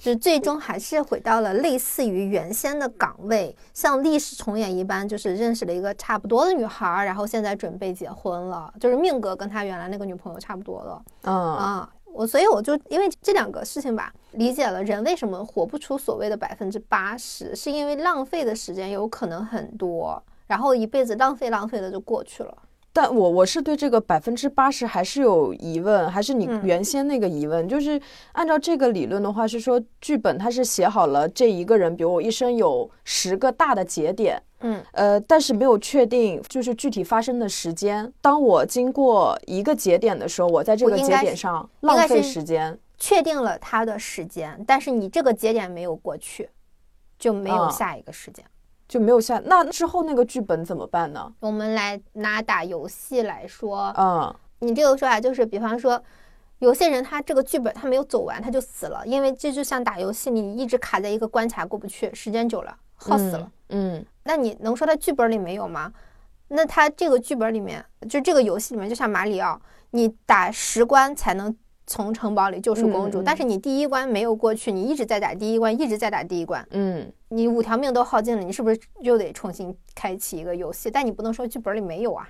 [0.00, 11.90] 就最终还是回到了类似于原先的岗位，像历史重演一般，就是认识了一个差不多的女孩儿，然后现在准备结婚了，就是命格跟他原来那个女朋友差不多了嗯啊。
[12.12, 22.52] 我所以我就因为这两个事情吧，理解了人为什么活不出所谓的百分之八十，是因为浪费的时间有可能很多，然后一辈子浪费浪费的就过去了。
[22.92, 28.00] 但我我是对这个百分之八十还是有疑问，还是你嗯原先那个疑问，就是
[28.32, 38.12] 按照这个理论的话，是说剧本它是写好了这一个人，比如我一生有十个大的节点，嗯呃，但是没有确定就是具体发生的时间。
[38.20, 42.78] 当我经过一个节点的时候，我在这个节点上浪费时间。
[43.02, 46.50] 确定了他的时间，但是你这个节点没有过去，
[47.18, 48.44] 就没有啊下一个时间。
[48.90, 51.32] 就没有下，那之后那个剧本怎么办呢？
[51.38, 56.02] 我们来拿打游戏来说，嗯你这个说法就是，比方说，
[56.58, 63.48] 有些人他这个剧本他没有走完，他就死了，因为这就像打游戏，你一直卡在一个关卡过不去，时间久了耗死了。
[63.68, 65.92] 嗯那你能说他剧本里没有吗？
[66.48, 69.62] 那他这个剧本里面，就这个游戏里面，就像马里奥，
[69.92, 80.90] 你打十关才能从城堡里救出公主，但是你第一关没有过去，你一直在打第一关，一直在打第一关，嗯你五条命都耗尽了，你是不是又得重新开启一个游戏？
[80.90, 82.28] 但你不能说剧本里没有啊。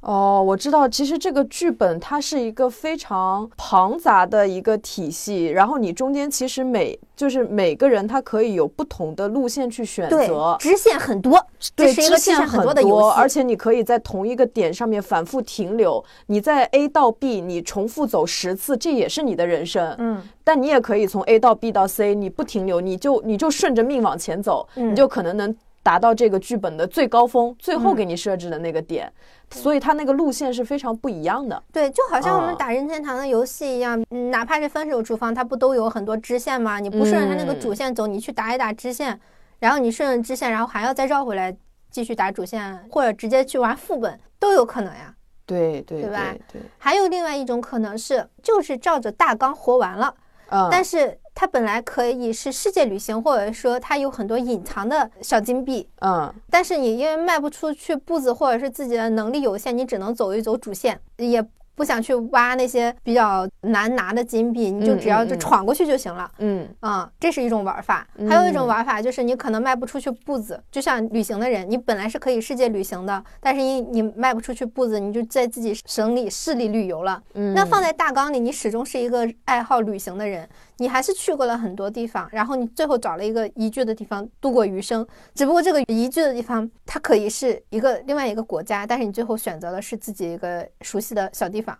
[0.00, 16.04] 哦，我知道，其实这个剧本它是一个非常庞杂的一个体系，然后你中间其实每就是每个人他可以有不同的路线去选对择，，支线很多，这对，是一个线线很多的游，戏，而且你可以在同一个点上面反复停留。
[16.26, 19.92] 你在 A 到 B，你重复走十次，这也是你的人生。
[19.98, 29.10] 嗯，但你也可以从 A 到 B 到 C，你不停留，你就你就顺着命往前走，嗯你就可能能达到这个剧本的最高峰，最后嗯给你设置的那个点。
[29.52, 31.62] 所以它那个路线是非常不一样的。
[31.72, 36.80] 对，就好像我们哦打任天堂的游戏一样，嗯哪怕是分手厨房，它不都有很多支线吗？
[36.80, 39.20] 你不顺着它那个主嗯线走，你去打一打支线，
[39.60, 41.56] 然后你顺着支线，然后还要再绕回来
[41.88, 45.14] 继续打主线，或者直接去玩副本都有可能呀。
[45.46, 50.12] 对对对吧对，还有另外一种可能是，就是照着大纲活完了，
[50.48, 66.30] 嗯，但是它本来可以是世界旅行，或者说它有很多隐藏的小金币，嗯但是你因为卖不出去步子，或者是自己的能力有限，你只能走一走主线，也不想去挖那些比较难拿的金币，你就只要就闯过去就行了。
[66.38, 68.08] 嗯啊、这是一种玩法。
[68.26, 77.22] 还有一种嗯玩法就是你可能迈不出去步子，就像旅行的人，你本来是可以世界旅行的，但是因你迈不出去步子，你就在自己省里市里旅游了。
[77.34, 80.48] 嗯，那放在大纲里，你始终是一个爱好旅行的人，
[80.78, 85.06] 你还是去过了很多地方，然后你最后找了一个宜居的地方度过余生。
[85.34, 91.76] 只不过这个宜居的地方，它可以是一个另外一个国家，但是你最后选择的是自己一个熟悉的小地方。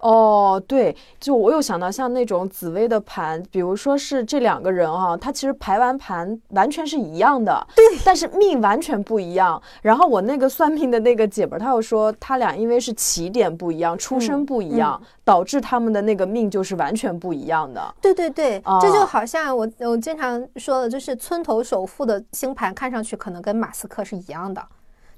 [0.00, 9.60] 哦，对，就我有想到像那种紫薇的盘，比如说是这两个人啊，他其实排完盘完全是一样的，对，但是命完全不一样。
[9.82, 17.94] 然后我那个算命的那个姐们儿，她又说他俩因为是起点不一样，出身不一样，导致他们的那个命就是完全不一样的。
[18.00, 24.64] 对对对，哦这就好像我我经常说的，就是村头首富的星盘看上去可能跟马斯克是一样的，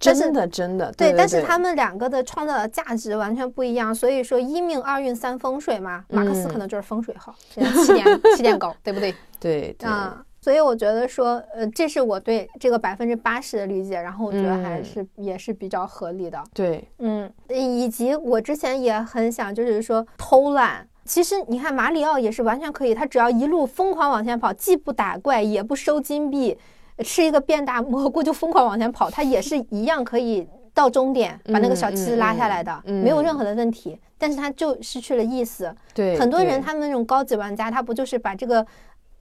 [0.02, 8.04] 真的，真的，对，对，但是他们两个的创造的价值完全不一样，所以说一命二运三风水嘛，马克思可嗯能就是风水好，起点
[8.36, 9.14] 起点高，对不对？
[9.38, 14.84] 对对，啊，所以我觉得说，呃，这是我对这个百分之八十的理解，然后我觉得还嗯。
[14.84, 16.42] 是、也是比较合理的。
[16.52, 26.56] 对，嗯，以及我之前也很想，就是说偷懒，其实你看马里奥也是完全可以，他只要一路疯狂往前跑，既不打怪也不收金币，
[26.98, 33.98] 吃一个变大蘑菇就疯狂往前跑，它也是一样可以到终点把那个小旗子拉下来的，嗯嗯嗯没有任何的问题。
[34.18, 35.74] 但是它就失去了意思。
[35.92, 38.64] 对，很多人他们那种高级玩家，他不就是把这个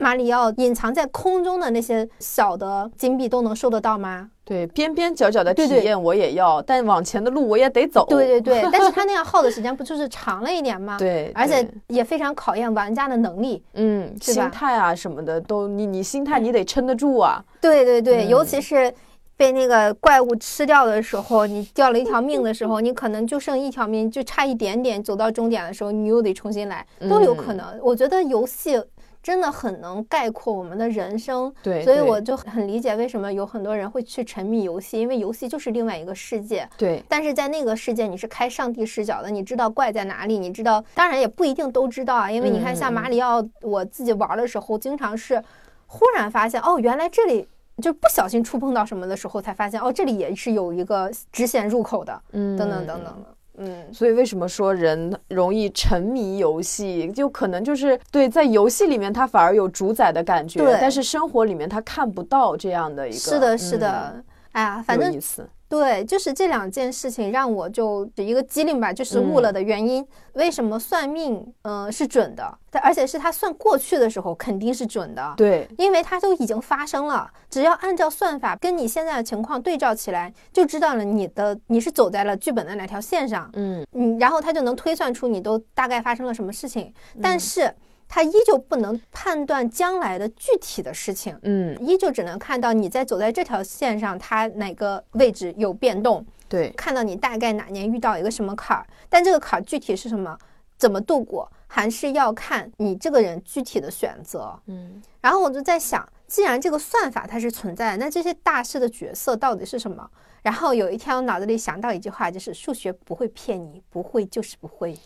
[0.02, 4.30] 马里奥隐藏在空中的那些小的金币都能收得到吗？
[4.44, 8.06] 对边边角角的体验我也要，但往前的路我也得走。
[8.10, 13.64] 对对对，但是他那样耗的时间不就是长了一点吗？，对，而且也非常考验玩家的能力。
[13.76, 17.44] 嗯，心态啊什么的都，你你心态你得撑得住啊。
[17.62, 18.92] 对对对，嗯尤其是
[19.38, 27.80] 被那个怪物吃掉的时候，你掉了一条命的时候，你可能就剩一条命，就差一点点走到终点的时候，你又得重新来，都有嗯可能。
[27.82, 28.82] 我觉得游戏
[29.24, 31.54] 真的很能概括我们的人生。
[31.62, 36.68] 对，所以我就很理解为什么有很多人会去沉迷游戏，因为游戏就是另外一个世界。
[36.78, 42.32] 对但是在那个世界，你是开上帝视角的，你知道怪在哪里，你知道，当然也不一定都知道啊。
[42.32, 45.44] 因为你看，嗯像马里奥，我自己玩的时候，经常是
[45.88, 47.48] 忽然发现，哦，原来这里
[47.82, 53.26] 就不小心触碰到什么的时候，才发现，哦，这里也是有一个直线入口的，嗯等等等等的。
[53.64, 63.18] 嗯，所以为什么说人容易沉迷游戏，就可能就是对在游戏里面他反而有主宰的感觉对，但是生活里面他看不到这样的一个。
[63.18, 64.24] 是的，是嗯的。
[64.54, 65.48] 哎呀，反正有意思。
[65.72, 70.06] 对，就是这两件事情让我就一个机灵吧，就是悟了的原因。
[70.34, 72.58] 为什么算命，嗯、是准的？
[72.70, 75.34] 但而且是他算过去的时候肯定是准的。
[75.38, 87.74] 对，因为它都已经发生了，只要按照算法跟你现在的情况对照起来，就知道了你的你是走在了剧本的哪条线上，嗯嗯，然后他就能推算出你都大概发生了什么事情，但是
[88.14, 100.38] 他依旧不能判断将来的具体的事情，嗯，依旧只能看到你在走在这条线上，它哪个位置有变动，对，看到你大概哪年遇到一个什么坎儿，但这个坎儿具体是什么，
[100.78, 104.60] 怎么度过，还是要看你这个人具体的选择。
[104.68, 110.06] 嗯然后我就在想，既然这个算法它是存在的，那这些大师的角色到底是什么？
[110.42, 115.00] 然后有一天我脑子里想到一句话，就是数学不会骗你，不会就是不会。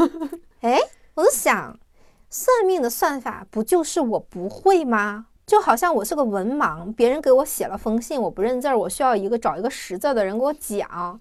[0.60, 0.78] 哎，
[1.14, 1.78] 我就想，
[2.32, 5.26] 算命的算法不就是我不会吗？
[5.44, 11.20] 就好像我是个文盲，别人给我写了封信，我不认字儿，我需要一个找一个识字的人给我讲。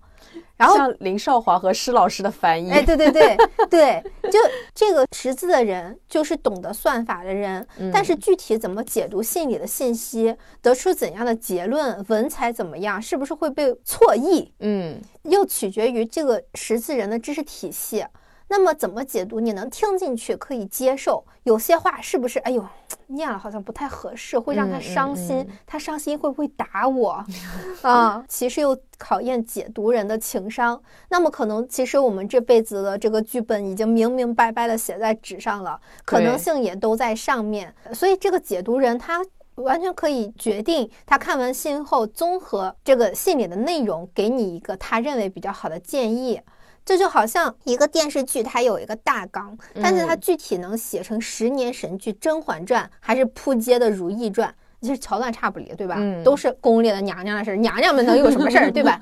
[0.55, 3.35] 然后像林少华和施老师的翻译，哎，对对对
[3.69, 4.01] 对，
[4.31, 4.39] 就
[4.73, 18.05] 这个识字的人就是懂得算法的人，但是具体怎么解读信里的信息，得出怎样的结论，文采怎么样，是不是会被错译，嗯又取决于这个识字人的知识体系。
[18.51, 21.23] 那么怎么解读，你能听进去，可以接受。
[21.43, 22.37] 有些话是不是？
[22.39, 22.61] 哎呦，
[23.07, 25.37] 念了好像不太合适，会让他嗯嗯伤心。
[25.39, 27.23] 嗯他伤心会不会打我？
[27.81, 30.77] 啊，其实又考验解读人的情商。
[31.07, 37.73] 那么可能，其实我们这辈子的这个剧本已经明明白白的写在纸上了，可能性也都在上面。
[37.93, 39.23] 所以这个解读人他。
[39.55, 46.41] 完全可以决定，他看完信后，综合这个信里的内容，给你一个他认为比较好的建议。
[46.83, 54.49] 这就好像一个电视剧，它有一个大纲，但是它嗯具体能写成十年神剧《甄嬛传》，还是扑街的《如懿传》，
[54.81, 55.95] 其实桥段差不离，对吧？
[55.99, 58.99] 嗯都是宫里的娘娘的事儿，娘娘们能有什么事儿，对吧？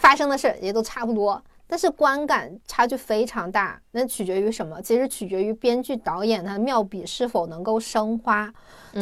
[0.00, 1.40] 发生的事儿也都差不多，
[1.74, 3.82] 但是观感差距非常大。
[3.90, 4.80] 那取决于什么？
[4.80, 8.48] 其实取决于编剧导演他的妙笔是否能够生花。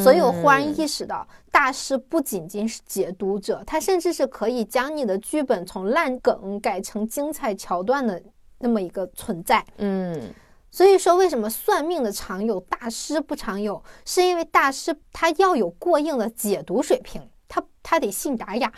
[0.02, 8.22] 所以我忽然意识到，大师不仅仅是解读者，他甚至是可以将你的剧本从烂梗改成精彩桥段的
[8.60, 9.62] 那么一个存在。
[9.76, 10.32] 嗯
[10.70, 13.84] 所以说，为什么算命的常有，大师不常有？
[14.06, 18.72] 是因为大师他要有过硬的解读水平，他他得信达雅，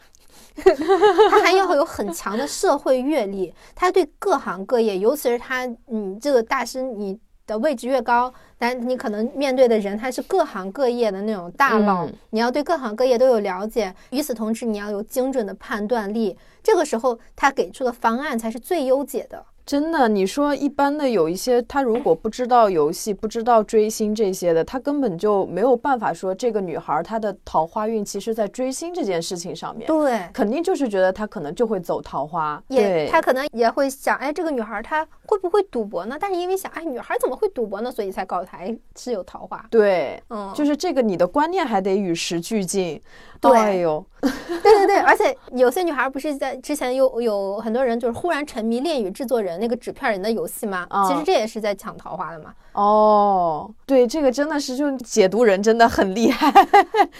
[1.30, 13.94] 他还要有很强的社会阅历，他对各行各业，尤其是他，你这个大师，你的位置越高，但你可能面对的人他是各行各业的那种大佬，嗯你要对各行各业都有了解。
[14.10, 19.44] 与此同时，你要有精准的判断力，这个时候他给出的方案才是最优解的。
[19.66, 32.62] 真的，你说一般的有一些，他如果不知道游戏、不知道追星这些的，他根本就没有办法说这个女孩她的桃花运其实在追星这件事情上面，对，肯定就是觉得她可能就会走桃花。
[32.68, 36.16] 也对，他可能也会想，哎，这个女孩她会不会赌博呢？
[36.20, 37.90] 但是因为想，哎，女孩怎么会赌博呢？
[37.90, 39.64] 所以才告诉她，哎，是有桃花。
[39.70, 43.00] 对，嗯，就是这个你的观念还得与时俱进。
[43.40, 50.86] 对哎呦， 对对对，而且有些女孩不是在之前有有很多人就是忽然沉迷《恋与制作人》那个纸片人的游戏吗？
[50.90, 52.54] 啊其实这也是在抢桃花的嘛。
[52.74, 56.52] 哦，对，这个真的是就解读人真的很厉害。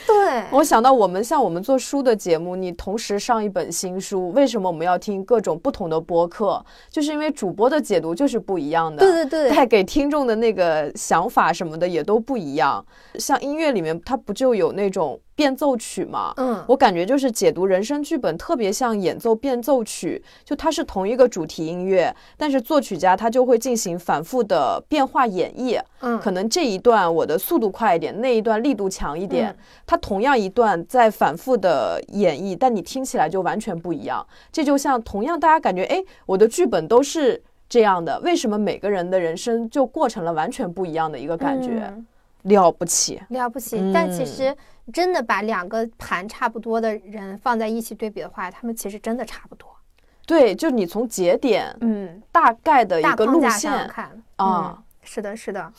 [0.07, 6.65] 对， 我想到我们像我们做书的节目，你同时上一本新书，为什么我们要听各种不同的播客？
[6.89, 9.03] 就是因为主播的解读读就是不一样的。
[9.03, 12.85] 对对对，带给听众的那个想法什么的也都不一样。
[13.15, 16.35] 像音乐里面，它不就有那种变奏曲吗？
[16.37, 20.23] 嗯，我感觉就是解读人生剧本，特别像演奏变奏曲。
[20.45, 25.81] 就它是同一个主题音乐，但是作曲家他就会进行反复的变化演绎。
[26.01, 29.51] 嗯，可能这一段我的速度快一点，那一段力度强一点。
[29.51, 34.27] 嗯它同样一段在反复的演绎，但你听起来就完全不一样。
[34.51, 41.83] 这就像同样大家感觉，哎，我的剧本都是这样的，为什么每个人的人生就过成了完全不一样的一个感觉？
[41.85, 42.07] 嗯
[42.45, 43.23] 了不起。
[43.31, 43.91] 了不起。
[43.93, 44.57] 但其嗯实
[44.93, 49.69] 真的把两个盘差不多的人放在一起对比的话，他们其实真的差不多。
[50.27, 54.84] 对，就你从节点嗯，大概的一个路线看啊、嗯，
[55.15, 55.73] 是的，是的。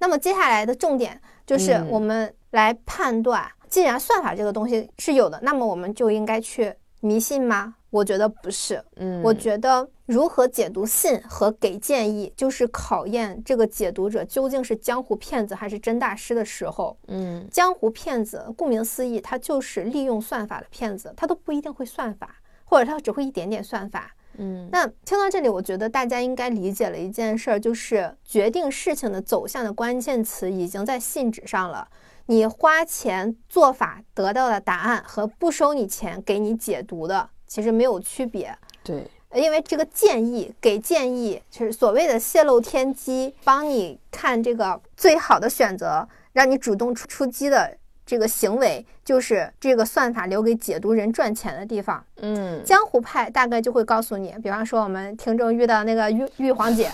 [0.00, 7.74] 那么接下来的重点就是嗯我们来判断，既然算法这个东西是有的，那么我们就应该去迷信吗？
[7.90, 8.82] 我觉得不是。
[8.96, 16.96] 嗯，我觉得如何解读信和给建议，就是考验这个解读者究竟是江湖骗子还是真大师的时候。
[17.06, 24.14] 嗯江湖骗子，顾名思义，他就是利用算法的骗子，他都不一定会算法，或者他只会一点点算法。
[24.38, 31.88] 嗯那听到这里，我觉得大家应该理解了一件事儿，就是决定事情的走向的关键词已经在信纸上了。
[32.26, 47.77] 你花钱做法得到的答案和不收你钱给你解读的其实没有区别，对，因为这个建议给建议就是所谓的泄露天机，帮你看这个最好的选择，让你主动出出击的
[48.08, 52.02] 这个行为，就是这个算法留给解读人赚钱的地方。
[52.22, 56.90] 嗯江湖派大概就会告诉你，比方说我们听众遇到那个玉玉皇姐，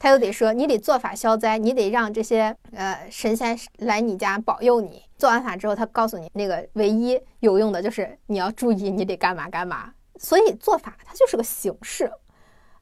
[0.00, 5.00] 她就得说你得做法消灾，你得让这些呃神仙来你家保佑你。
[5.16, 9.92] 做完法之后，他告诉你那个唯一有用的就是你要注意，你得干嘛干嘛。
[10.18, 12.10] 所以做法它就是个形式，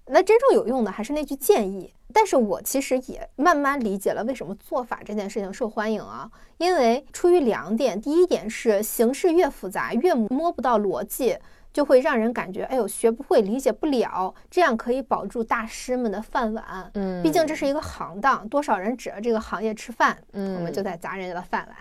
[0.07, 1.93] 那真正有用的还是那句建议。
[2.12, 11.38] 但是我其实也慢慢理解了为什么做法这件事情受欢迎啊，因为出于两点，第一点是形式越复杂越摸不到逻辑。
[11.72, 16.90] 就会让人感觉，哎呦，学不会，理解不了，这样可以保住大师们的饭碗。
[16.94, 21.76] 嗯，毕竟这是一个行当，多少人指着这个行业吃饭，嗯，我们就在砸人家的饭碗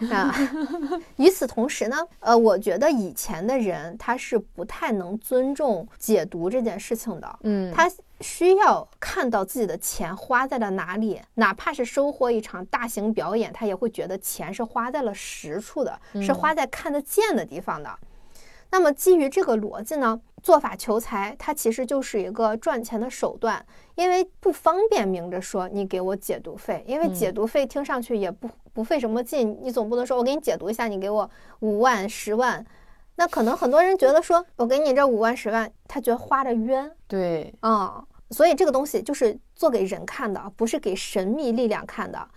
[0.10, 0.34] 啊。
[1.16, 7.90] 与此同时呢，呃，我觉得以前的人他是不太能尊重解读这件事情的，嗯，他
[8.20, 17.90] 需要看到自己的钱花在了哪里，哪怕是收获一场大型表演，他也会觉得钱是花在了实处的，是花在看得见的地方的。
[18.70, 28.46] 那么基于这个逻辑呢，做法求财，它其实就是一个赚钱的手段，因为不方便明着说你给我解读费，因为解读费听上去也不
[28.78, 32.64] 不费什么劲，你总不能说我给你解读一下，你给我五万十万，
[33.16, 42.28] 那可能很多人觉得说我给你这五万十万，他觉得花着冤对，啊、所以这个东西就是做给人看的，不是给神秘力量看的。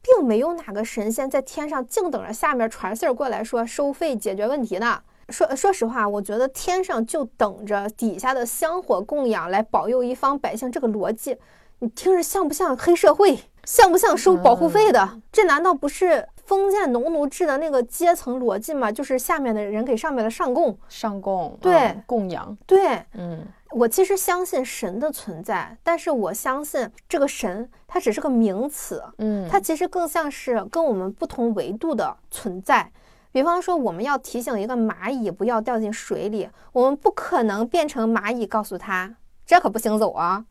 [0.00, 4.98] 并没有哪个神仙在天上静等着下面传信儿过来说收费解决问题呢。
[5.28, 11.36] 说说实话，我觉得天上就等着底下的香火供养来保佑一方百姓，这个逻辑，
[11.80, 13.38] 你听着像不像黑社会？
[13.64, 15.20] 像不像收保护费的？
[15.30, 18.90] 这难道不是封建农奴制的那个阶层逻辑吗？
[18.90, 20.76] 就是下面的人给上面的上供。
[20.88, 32.90] 上供，对嗯供养，对嗯我其实相信神的存在，但是我相信这个神它只是个名词，嗯，它其实更像是跟我们不同维度的存在。
[33.30, 39.14] 比方说，我们要提醒一个蚂蚁不要掉进水里，我们不可能变成蚂蚁告诉它
[39.46, 40.44] 这可不行走啊，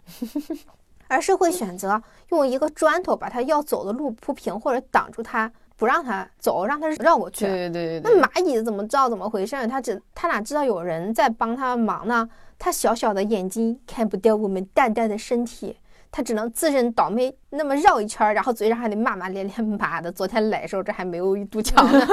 [1.11, 7.45] 而是会选择用一个砖头把他要走的路铺平，或者挡住他，不让他走，让他绕过去。
[7.45, 9.67] 对对对那，蚂蚁怎么知道怎么回事儿？
[9.67, 12.29] 它只他哪知道有人在帮他忙呢？
[12.57, 15.75] 他小小的眼睛看不到我们淡淡的身体，
[16.11, 22.05] 他只能自认倒霉，那么绕一圈，然后嘴上还得骂骂咧咧，妈的，昨天来时候这还没有一堵墙呢，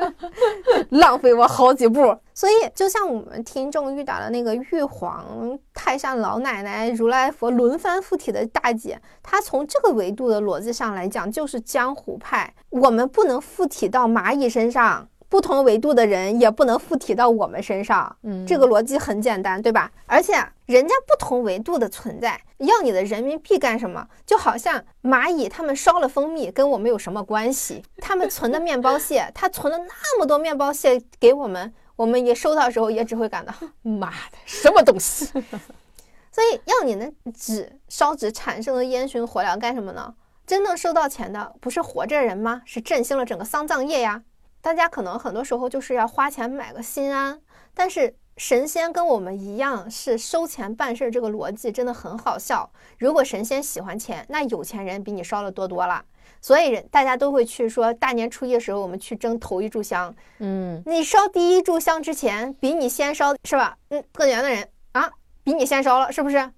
[0.90, 2.16] 浪费我好几步。
[2.34, 12.52] 所以，就像我们听众遇到的那个玉皇、太上老奶奶、如来佛轮番附体的大姐，她从这个维度的逻辑上来讲，就是江湖派。
[12.70, 18.14] 我们不能附体到蚂蚁身上，不同维度的人也不能附体到我们身上。
[18.22, 19.90] 嗯，这个逻辑很简单，对吧？
[20.04, 20.34] 而且
[20.66, 24.06] 人家不同维度的存在，要你的人民币干什么？
[24.26, 27.82] 就好像蚂蚁他们烧了蜂蜜，跟我们有什么关系？
[27.96, 35.24] 他们存的面包屑，他存了那么多面包屑给我们，我们也收到时候也只会感到 妈的什么东西。
[36.30, 40.12] 所以要你的纸烧纸产生的烟熏火燎干什么呢？
[40.46, 42.60] 真正收到钱的不是活着人吗？
[42.66, 44.22] 是振兴了整个丧葬业呀。
[44.62, 47.38] 大家可能很多时候就是要花钱买个心安，
[47.74, 52.70] 但是神仙跟我们一样是收钱办事儿，这个逻辑真的很好笑。
[52.98, 56.02] 如果神仙喜欢钱，那有钱人比你烧的多多了。
[56.40, 60.14] 所以人大家都会去说，大年初一的时候我们去争头一炷香。
[60.38, 63.76] 嗯，你烧第一炷香之前，比你先烧是吧？
[63.90, 65.10] 嗯，特年的人啊，
[65.42, 66.50] 比你先烧了，是不是？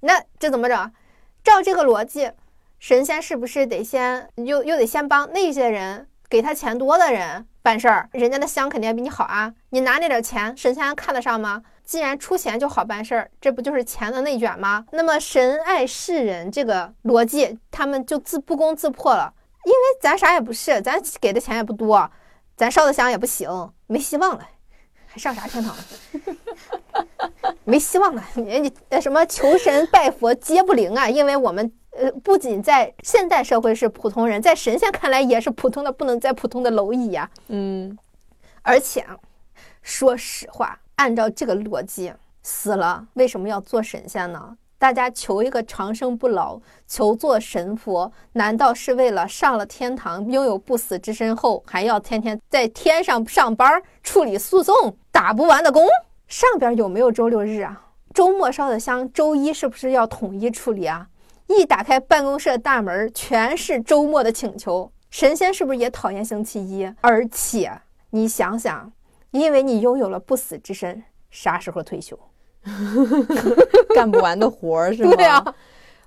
[0.00, 0.92] 那这怎么整？
[1.42, 2.30] 照这个逻辑，
[2.78, 8.08] 神仙是不是得先又又得先帮那些人给他钱多的人办事儿？
[8.12, 9.52] 人家的香肯定比你好啊！
[9.70, 11.62] 你拿那点钱，神仙还看得上吗？
[11.84, 14.84] 既然出钱就好办事儿，这不就是钱的内卷吗？
[14.92, 19.32] 那么神爱世人这个逻辑，他们就自不攻自破了。
[19.64, 22.10] 因为咱啥也不是，咱给的钱也不多，
[22.56, 23.48] 咱烧的香也不行，
[23.86, 24.48] 没希望了，
[25.06, 25.74] 还上啥天堂？
[27.64, 31.08] 没希望了，你你呃什么求神拜佛皆不灵啊！
[31.08, 37.28] 因为我们呃不仅在现代社会是普通人，在神仙看来也是普通的不能再普通的蝼蚁呀。
[37.48, 37.96] 嗯，
[38.62, 39.04] 而且
[39.82, 44.56] 说实话，按照这个逻辑，死了为什么要做神仙呢？
[44.78, 55.86] 大家求一个长生不老，求做神佛，难道是为了上了天堂，拥有不死之身后，还要天天在天上上班，处理诉讼，打不完的工？
[56.28, 57.86] 上边有没有周六日啊？
[58.12, 61.08] 周末烧的香，周一是不是要统一处理啊？
[61.46, 64.90] 一打开办公室的大门，全是周末的请求。
[65.10, 66.92] 神仙是不是也讨厌星期一？
[67.00, 67.72] 而且
[68.10, 68.92] 你想想，
[69.30, 72.18] 因为你拥有了不死之身，啥时候退休？
[73.94, 75.12] 干不完的活儿是吗？
[75.14, 75.54] 对啊，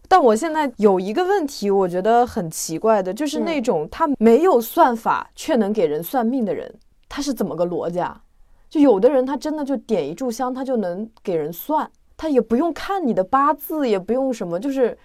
[0.07, 6.75] 但我现在有一个问题，我觉得很奇怪的，就是那种他没有算法却能给人算命的人，
[7.07, 8.21] 他是怎么个逻辑啊？
[8.69, 14.95] 就有的人他真的就点一炷香，他就能给人算，他也不用看你的八字，也不用什么，就是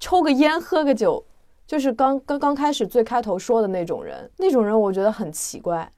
[0.00, 1.24] 抽个烟喝个酒，
[1.66, 5.90] 就是刚刚刚开始最开头说的那种人，那种人我觉得很奇怪。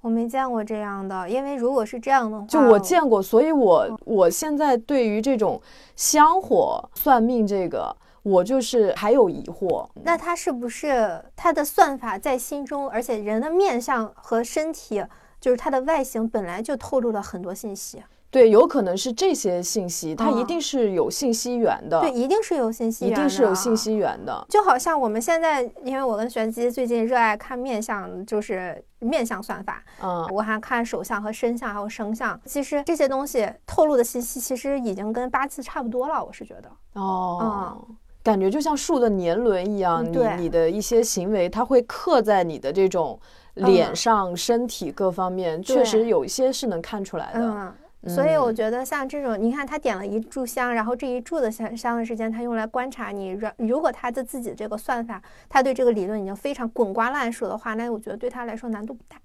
[0.00, 5.60] 我没见过这样的，因为如果是这样的话，就我见过，所以我我现在对于这种
[5.94, 9.88] 香火算命这个，我就是还有疑惑。
[10.02, 15.04] 那他是不是他的算法在心中，而且人的面相和身体，
[15.40, 18.02] 就是他的外形本来就透露了很多信息？
[18.32, 23.76] 对，有可能是这些信息，它一嗯定是有信息源的，对，一定是有信息源一源定是有信。
[23.76, 24.46] 息源的。
[24.48, 32.40] 就好像我们现在，因为我跟玄机最近热爱看面相，就是面相算法，嗯，我还看手相和身相还有生相。
[32.46, 36.24] 其实这些东西透露的信息，其实已经跟八字差不多了。
[36.24, 37.86] 我是觉得，哦。
[38.22, 43.20] 感觉就像树的年轮一样，你你的一些行为，它会刻在你的这种
[43.54, 47.40] 脸嗯上、身体各方面，确实有一些是能看出来的。
[47.40, 47.74] 嗯。
[48.08, 53.30] 所以我嗯觉得像这种，你看他点了一炷香，然后这一炷的香香的时间，他用来观察你。
[53.30, 59.16] 如如果他的自己这个算法，他对这个理论已经非常滚瓜烂熟的话，那我觉得对他来说难度不大。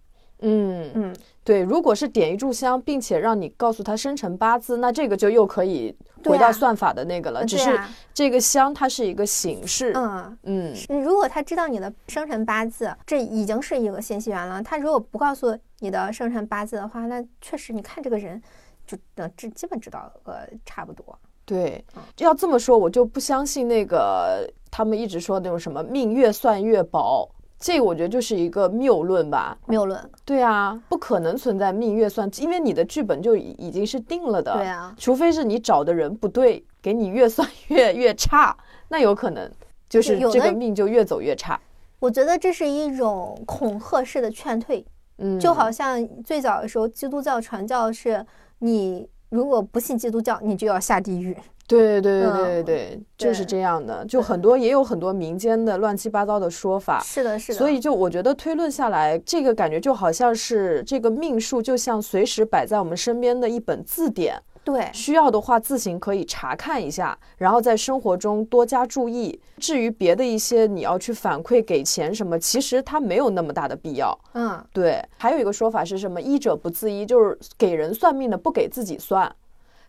[0.41, 7.43] 嗯，嗯，对，如果是点一炷香，并且让你告诉他生辰八字，那这个就又可以回到算法的那个了。
[7.43, 7.75] 只是
[8.13, 14.61] 这个香它是一个形式，嗯，嗯嗯如果他知道你的生辰八字，这已经是一个信息源了。
[14.61, 18.39] 他如果不告诉你的生辰八字的话，那确实你看这个人
[18.87, 21.17] 就能知基本知道呃差不多。
[21.45, 29.57] 对嗯，要这么说，我就不相信那个他们一直说那种什么命越算越薄，这个我觉得就是一个谬论吧。
[29.67, 34.53] 谬论，对啊，不可能存在命越算，因为你的剧本就已已经是定了的。
[34.55, 38.57] 对啊，除非是你找的人不对，给你越算越越差，
[38.89, 39.49] 那有可能
[39.87, 41.57] 就是这个命就越走越差。
[41.99, 44.85] 我觉得这是一种恐吓式的劝退。
[45.19, 48.23] 嗯，就好像最早的时候，基督教传教是
[48.59, 51.35] 你如果不信基督教，你就要下地狱。
[51.67, 54.05] 对对对对对嗯对，就是这样的。
[54.05, 57.01] 就很多也有很多民间的乱七八糟的说法。
[57.01, 57.57] 是的，是的。
[57.57, 69.39] 所以，就我觉得推论下来，这个感觉就好像是这个命数，就像随时摆在我们身边的一本字典，对，需要的话自行可以查看一下，然后在生活中多加注意。
[69.59, 74.19] 至于别的一些你要去反馈给钱什么，其实它没有那么大的必要。
[74.33, 76.21] 嗯，对，还有一个说法是什么？
[76.21, 79.33] 医者不自医，就是给人算命的不给自己算。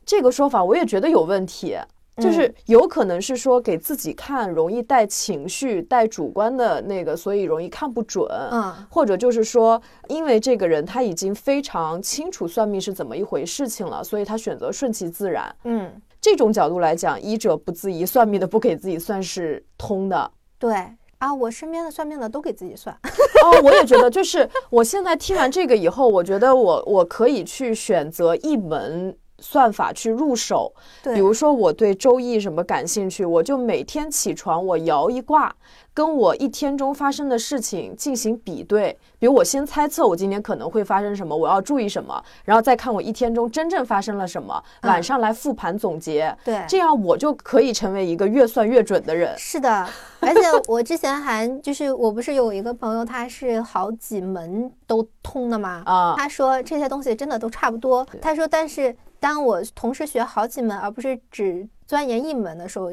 [0.07, 1.77] 这个说法我也觉得有问题，
[2.19, 8.29] 就是有可能是说给自己看容易带情绪、带主观的那个，所以容易看不准。
[8.51, 15.55] 嗯，或者就是说，因为这个人他已经非常清楚算命是怎么一回事情了，所以他选择顺其自然。
[15.65, 15.91] 嗯，
[16.21, 20.31] 这种角度来讲，医者不自医，算命的不给自己算是通的。
[20.59, 20.75] 对
[21.19, 22.97] 啊，我身边的算命的都给自己算。
[23.45, 30.73] 哦，我也觉得，就是我现在听完这个以后，我觉得我我可以去选择一门算法去入手。
[31.03, 35.55] 对，比如说我对周易什么感兴趣，我就每天起床我摇一卦，
[35.95, 38.97] 跟我一天中发生的事情进行比对。
[39.19, 46.37] 比如我先猜测我今天可能会发生什么，我要注意什么，然后再看我一天中真正发生了什么，嗯晚上来复盘总结。
[46.45, 49.37] 对，这样我就可以成为一个越算越准的人。
[49.37, 49.89] 是的，
[50.21, 58.07] 而且我之前还就是我不是有一个朋友，他是好几门都通的嘛， 啊他说这些东西真的都差不多。
[58.23, 62.91] 他说，但是当我同时学好几门，而不是只钻研一门的时候，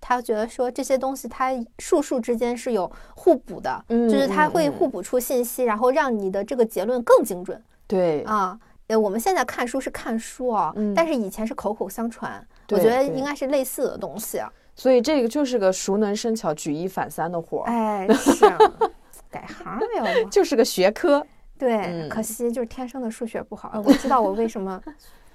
[0.00, 8.58] 他觉得说这些东西它术数之间是有互补的，嗯就是它会互补出信息，然后让你的这个结论更精准对，啊。
[8.86, 14.40] 呃，我们现在看书是看书啊，嗯但是以前是口口相传，我觉得应该是类似的东西。
[14.74, 18.58] 所以这个就是个熟能生巧、举一反三的活儿，哎， 是啊
[19.30, 20.28] 改行了要不？
[20.32, 21.22] 就是个学科。
[21.58, 23.70] 对，嗯可惜就是天生的数学不好。
[23.84, 24.80] 我知道我为什么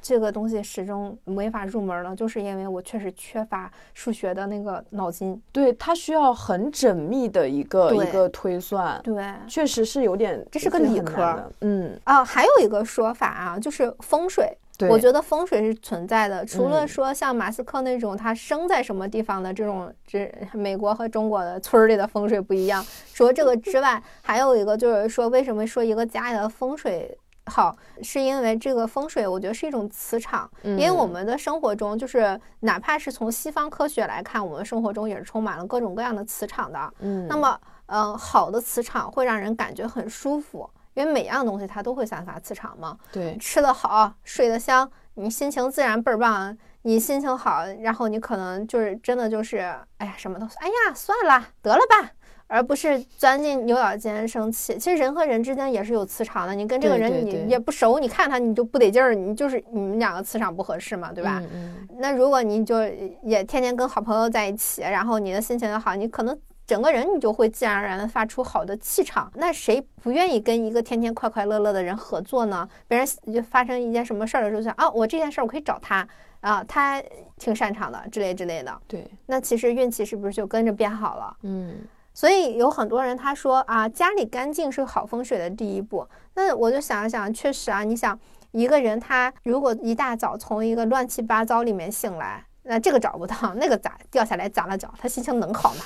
[0.04, 5.42] 这个东西始终没法入门了，就是因为我确实缺乏数学的那个脑筋。
[5.54, 11.50] 对，它需要很缜密的一个一个推算，对确实是有点，这是个理科。
[11.62, 14.56] 嗯，啊，还有一个说法啊，就是风水。
[14.76, 22.84] 对，我觉得风水是存在的，除了嗯说像马斯克那种他生在什么地方的这种，这美国和中国的村儿里的风水不一样。
[23.14, 27.16] 除了这个之外，还有一个就是说，为什么说一个家里的风水
[27.48, 30.50] 好，是因为这个风水，我觉得是一种磁场。
[30.64, 36.94] 因为我嗯们的生活中，就是哪怕是从西方科学来看，我们生活中也是充满了各种各样的磁场的。
[37.00, 42.98] 嗯，那么，嗯、好的磁场会让人感觉很舒服，因为每样东西它都会散发磁场嘛。
[43.12, 46.58] 对，吃得好，睡得香，你心情自然倍儿棒。
[46.86, 49.60] 你心情好，然后你可能就是真的就是，
[50.00, 52.12] 哎呀，什么都，哎呀，算了，得了吧，
[52.54, 54.78] 而不是钻进牛角尖生气。
[54.78, 61.40] 其实人和人之间也是有磁场的，你跟这个人你也不熟，你看他你就不得劲儿，你就是你们两个磁场不合适嘛，对吧？
[61.42, 62.86] 嗯嗯那如果你就
[63.24, 69.32] 也天天跟好朋友在一起，然后你的心情也好，你可能整个人你就会自然而然的发出好的气场。
[69.36, 72.70] 那谁不愿意跟一个天天快快乐乐的人合作呢？
[72.88, 76.08] 别人就发生一件什么事儿的时候，就想啊，我这件事儿我可以找他
[76.42, 77.02] 啊，他
[77.38, 78.80] 挺擅长的之类之类的。
[78.88, 81.36] 对，那其实运气是不是就跟着变好了？
[81.42, 81.78] 嗯
[82.14, 86.08] 所以有很多人他说啊，家里干净是好风水的第一步。
[86.36, 88.18] 那我就想一想，确实啊，你想
[88.52, 95.82] 一个人他如果一大早从一个乱七八糟里面醒来，那这个找不到，那个砸掉下来砸了脚，他心情能好吗？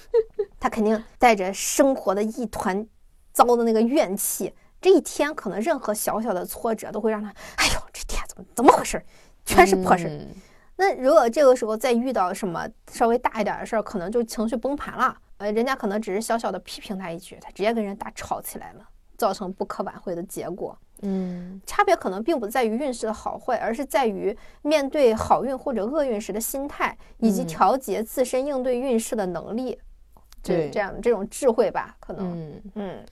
[0.60, 2.86] 他肯定带着生活的一团
[3.32, 9.02] 糟的那个怨气，这一天可能任何小小的挫折都会让他，哎呦，这天怎么怎么回事？
[9.44, 10.06] 全是破事。
[10.08, 10.28] 嗯
[10.76, 15.16] 那如果这个时候再遇到什么稍微大一点的事儿，可能就情绪崩盘了。
[15.42, 18.88] 呃，人家可能只是小小的批评他一句，他直接跟人大吵起来了，
[19.18, 20.78] 造成不可挽回的结果。
[21.04, 29.76] 嗯差别可能并不在于运势的好坏，而是在于面对好运或者厄运时的心态，以及嗯调节自身应对运势的能力。
[30.44, 32.32] 就是对这样这种智慧吧，可能。
[32.32, 32.62] 嗯。
[32.76, 33.04] 嗯，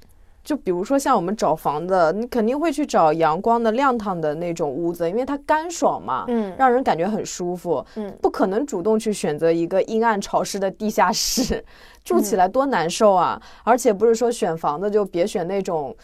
[0.42, 7.84] 就比如说像我们找房子，你肯定会去找阳光的、亮堂的那种屋子，因为它干爽嘛，嗯让人感觉很舒服。
[7.96, 11.62] 嗯不可能主动去选择一个阴暗潮湿的地下室，
[12.04, 13.40] 住嗯起来多难受啊！
[13.64, 15.94] 而且不是说选房子就别选那种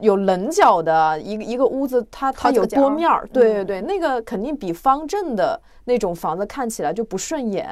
[0.00, 7.68] 有棱角的，一个一个屋子它它有多面儿，对对嗯对，那个肯定比方正的那种房子看起来就不顺眼。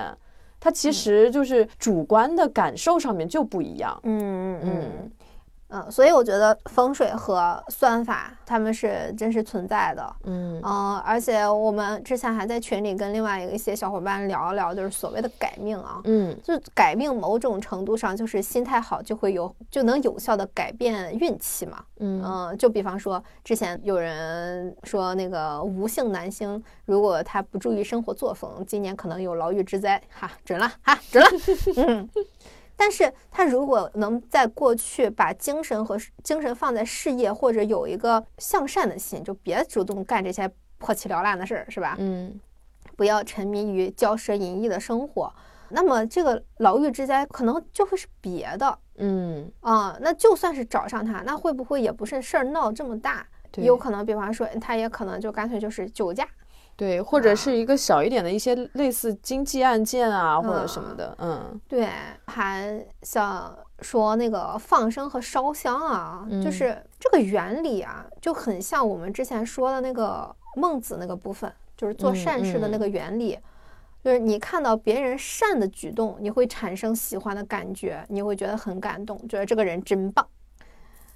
[0.61, 4.01] 它其实就是主观的感受上面就不一样。
[4.05, 5.11] 嗯嗯嗯嗯
[5.75, 10.17] 嗯，所以我觉得风水和算法他们是真实存在的。
[10.25, 21.85] 嗯嗯，而且我们之前还在群里跟另外一些小伙伴聊一聊，就是所谓的改命啊，嗯就改命某种程度上就是心态好就会有就能有效的改变运气嘛。
[21.99, 30.01] 嗯嗯，就比方说之前有人说那个无性男星，如果他不注意生活作风，今年可能有牢狱之灾。
[30.09, 31.31] 哈，准了，哈，准了。
[31.85, 32.09] 嗯。
[32.77, 41.97] 但是他如果能在过去把精神和精神放在事业，或者有一个向善的心，就别主动干这些破气缭烂的事儿，是吧？
[41.99, 42.41] 嗯
[42.97, 45.33] 不要沉迷于骄奢淫逸的生活。
[45.71, 53.27] 那么这个牢狱之灾可能就会是别的嗯，啊、那就算是找上他，那会不会也不是事儿闹这么大？
[53.57, 56.29] 有可能，比方说他也可能就干脆就是酒驾，
[56.77, 61.89] 对，或者啊是一个小一点的一些类似经济案件啊，或者什么嗯的，嗯对，
[62.27, 73.39] 还像说那个放生和烧香啊，嗯就是这个原理啊，就很像我们之前说的那个孟子那个部分，就是做嗯善事的那个原理。
[74.03, 80.27] 就是你看到别人善的举动，你会产生喜欢的感觉，你会觉得很感动，觉得这个人真棒。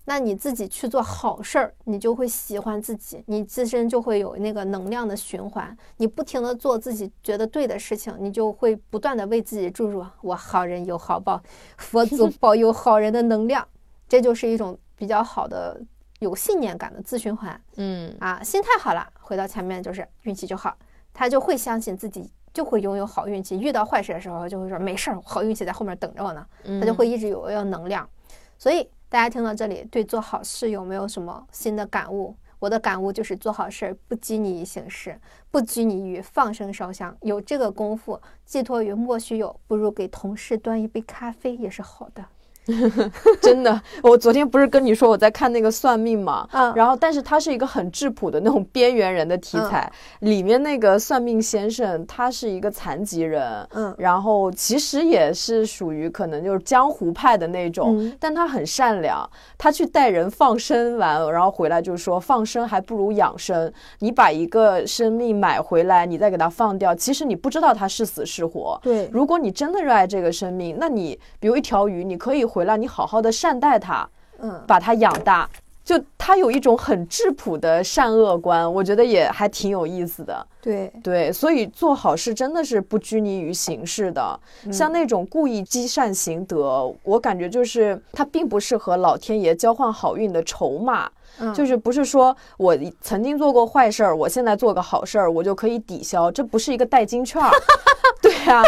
[0.08, 5.76] 那你自己去做好事儿，你就会喜欢自己，你自身就会有那个能量的循环。
[5.98, 11.38] 你不停的做自己觉得对的事情，你就会不断的为自己注入“我好人有好报，
[11.76, 13.68] 佛祖 保佑好人”的能量。
[14.08, 15.78] 这就是一种比较好的
[16.20, 17.60] 有信念感的自循环。
[17.76, 20.74] 嗯啊，心态好了，回到前面就是运气就好，
[21.12, 23.60] 他就会相信自己就会拥有好运气。
[23.60, 26.46] 遇到坏事的时候，就会说没事儿，好运气在后面等着我呢。
[26.80, 28.08] 他就会一直有要能量。
[28.56, 32.36] 所以大家听到这里，对做好事有没有什么新的感悟？
[32.58, 35.18] 我的感悟就是做好事儿不拘泥于形式，
[35.50, 42.26] 不拘泥于放生烧香，有这个功夫寄托于莫须有，不如给同事端一杯咖啡也是好的。
[43.40, 46.72] 真的，我昨天不是跟你说我在看那个算命嘛，嗯。
[46.74, 49.90] 然后但是它是一个很质朴的那种边缘人的题材，
[50.20, 53.94] 里面那个算命先生他是一个残疾人，嗯。
[53.98, 58.16] 然后其实也是属于可能就是江湖派的那种，嗯。
[58.20, 69.08] 但他很善良，他去带人放生完，然后回来就说放生还不如养生，你把一个生命买回来，你再给它放掉，其实你不知道它是死是活，对。
[69.10, 75.48] 如果你真的热爱这个生命，那你比如一条鱼，你可以回来，你好好的善待它，嗯，把它养大。
[75.84, 80.46] 就他有一种很质朴的善恶观，我觉得也还挺有意思的。
[80.60, 84.38] 对，对，所以做好事真的是不拘泥于形式的。
[84.70, 91.10] 像那种故意积善行德，我感觉就是他并不是和老天爷交换好运的筹码。
[91.40, 97.50] 嗯就是不是说我曾经做过坏事儿，我现在做个好事儿，我就可以抵消，这不是一个代金券儿。
[98.20, 98.62] 对啊，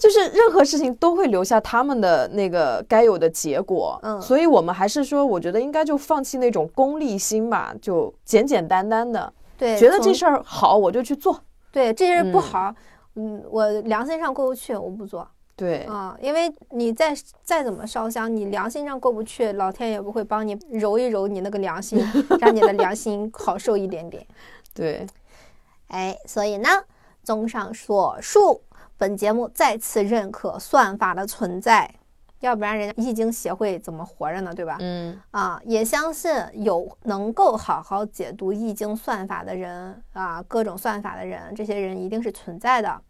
[0.00, 3.98] 就是任何事情都会留下他们的那个该有的结果。
[4.02, 11.38] 嗯所以我们还是说，我觉得应该就放弃那种功利心吧，就简简单单的，对，觉得这事儿好我就去做。
[11.70, 12.74] 对这事儿不嗯好，
[13.14, 15.26] 嗯，我良心上过不去，我不做。
[15.56, 21.98] 对，啊，因为你再再怎么烧香，你良心上过不去，老天也不会帮你揉一揉你那个良心，
[22.38, 24.26] 让你的良心好受一点点。
[24.74, 25.06] 对，
[25.88, 26.68] 哎，所以呢，
[27.22, 28.60] 综上所述，
[28.98, 31.90] 本节目再次认可算法的存在，
[32.40, 34.52] 要不然人家易经协会怎么活着呢？
[34.54, 34.76] 对吧？
[34.80, 43.00] 嗯啊，也相信有能够好好解读易经算法的人啊，各种算法的人，这些人一定是存在的。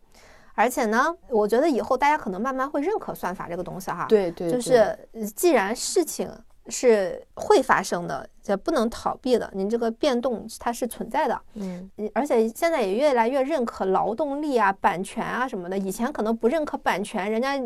[0.57, 4.07] 而且呢，我觉得以后大家可能慢慢会认可算法这个东西哈。
[4.09, 4.75] 对对，对就是
[5.13, 6.29] 呃既然事情
[6.69, 11.41] 是会发生的，这不能逃避的，你这个变动它是存在的。
[11.55, 15.79] 嗯嗯而且现在也越来越认可劳动力啊、版权啊什么的。
[15.79, 17.57] 以前可能不认可版权，人家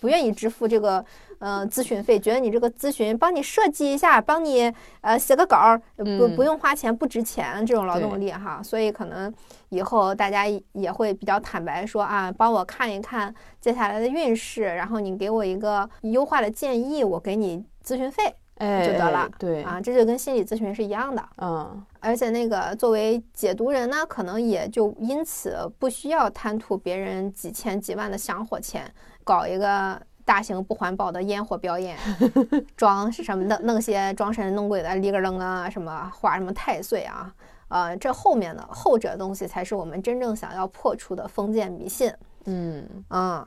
[0.00, 1.04] 不愿意支付这个
[1.38, 8.62] 呃咨询费，觉得你这个咨询帮你设计一下，帮你呃写个稿儿，呃不嗯不用花钱，不值钱这种劳动力哈。
[8.62, 9.32] 所以可能
[9.68, 21.22] 以后大家也会比较坦白说啊，帮我看一看接下来的运势，然后你给我一个优化的建议，我给你咨询费哎就得了哎对，啊，这就跟心理咨询是一样的。
[21.38, 28.88] 嗯而且那个作为解读人呢，可能也就因此不需要贪图别人几千几万的香火钱，
[29.24, 31.98] 搞一个大型不环保的烟火表演，
[32.76, 37.34] 装什么的，弄些装神弄鬼的里个楞啊，什么画什么太岁啊，
[37.68, 42.12] 呃，这后面的后者东西才是我们真正想要破除的封建迷信。
[42.44, 43.44] 嗯嗯，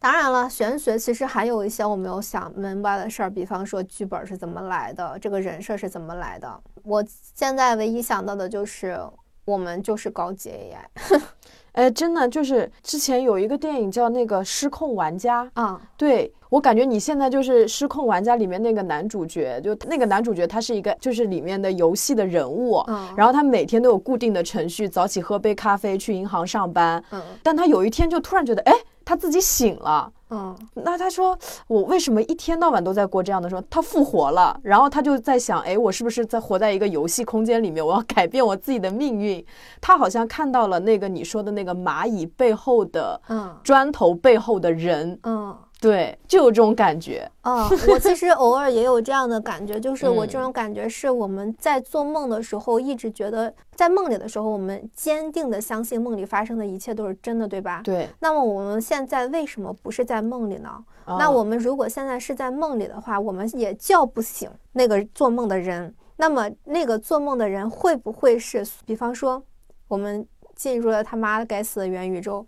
[0.00, 6.60] 当然了，玄学其实还有一些我没有想明白的事儿，比方说剧本是怎么来的，这个人设是怎么来的。
[6.84, 8.98] 我现在唯一想到的就是，
[9.44, 11.20] 我们就是高级 AI
[11.72, 27.22] 哎，真的就是之前有一个电影叫那个《失控玩家》，啊，对我感觉你现在就是《失控玩家》里面那个男主角，就那个男主角他是一个就是里面的游戏的人物，嗯然后他每天都有固定的程序，早起喝杯咖啡，去银行上班，嗯。
[27.42, 28.72] 但他有一天就突然觉得，哎，
[29.08, 30.12] 他自己醒了。
[30.30, 31.34] 嗯那他说
[31.66, 33.64] 我为什么一天到晚都在过这样的生活？
[33.70, 37.84] 他复活了，然后他就在想，哎，我是不是在活在一个游戏空间里面？
[37.84, 39.42] 我要改变我自己的命运。
[39.80, 45.56] 他好像看到了那个你说的那个蚂蚁背后的嗯砖头背后的人，嗯。
[45.80, 47.30] 对，就有这种感觉。
[47.42, 57.80] 嗯，我其实偶尔也有这样的感觉，就是我这嗯种感觉是我们在做梦的时候，一直觉得在梦里的时候，我们坚定的相信梦里发生的一切都是真的，对吧？
[57.84, 60.84] 对，那么我们现在为什么不是在梦里呢？
[61.06, 65.94] 那啊我们如果现在是在梦里的话，我们也叫不醒那个做梦的人。
[66.16, 69.40] 那么那个做梦的人会不会是，比方说，
[69.86, 70.26] 我们
[70.56, 72.44] 进入了他妈的该死的元宇宙？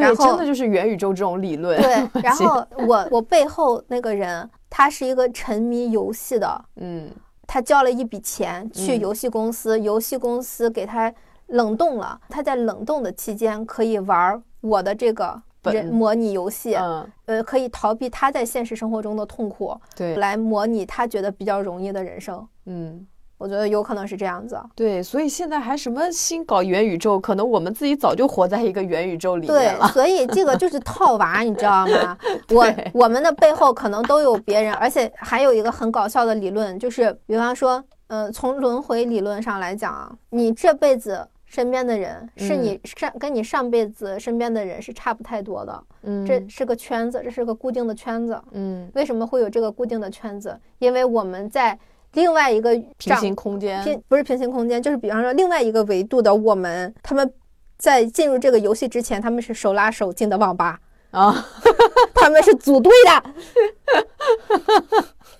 [0.00, 1.80] 对，然后真的就是元宇宙这种理论。
[1.80, 7.10] 对， 然后我我背后那个人，他是一个沉迷游戏的，嗯，
[7.46, 11.12] 他交了一笔钱去嗯游戏公司，游戏公司给他
[11.48, 22.46] 冷冻了，他在冷冻的期间可以玩我的这个人模拟游戏，嗯，呃，可以逃避他在现实生活中的痛苦，对，来模拟他觉得比较容易的人生。
[22.66, 23.06] 嗯。
[23.44, 29.86] 我觉得有可能是这样子，对，所以现在还什么新搞元宇宙，可能我们自己早就活在一个元宇宙里面了。
[29.86, 32.16] 对，所以这个就是套娃，你知道吗？
[32.48, 45.84] 我我们的背后可能都有别人，而且还有一个很搞笑的理论，就是比方说，嗯，从轮回理论上来讲，你这辈子身边的人是你上跟你上辈子身边的人是差不太多的。
[46.04, 48.40] 嗯，这是个圈子，这是个固定的圈子。
[48.52, 50.58] 嗯，为什么会有这个固定的圈子？
[50.78, 51.78] 因为我们在。
[52.14, 57.32] 另外一个平行空间，平不是平行空间，就是比方说另外一个维度的我们，他们
[57.76, 61.46] 在进入这个游戏之前，他们是手拉手进的网吧啊，
[62.14, 63.12] 他们是组队的。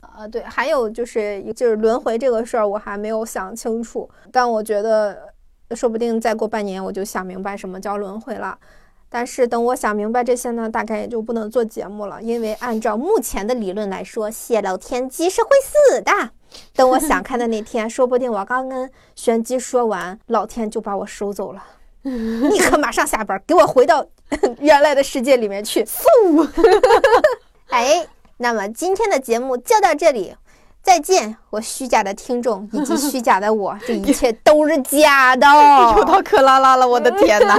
[0.01, 5.33] 啊， 对，还有就是就是轮回这个事儿，我还没有想清楚，但我觉得
[5.70, 8.59] 说不定再过半年我就想明白什么叫轮回了。
[9.17, 16.11] 但是等我想明白这些呢，大概也就不能做节目了，因为按照目前的理论来说，泄露天机是会死的。
[16.75, 21.62] 等我想开的那天， 说不定我刚跟玄机说完，老天就把我收走了，
[22.03, 24.05] 立刻马上下班，给我回到
[24.59, 25.85] 原来的世界里面去。
[25.85, 26.49] 嗖！
[27.69, 28.05] 哎，
[28.39, 30.35] 那么今天的节目就到这里。
[30.85, 35.47] 再见，我虚假的听众以及虚假的我，这一切都是假的。
[35.97, 37.59] 又到克拉拉了，我的天哪！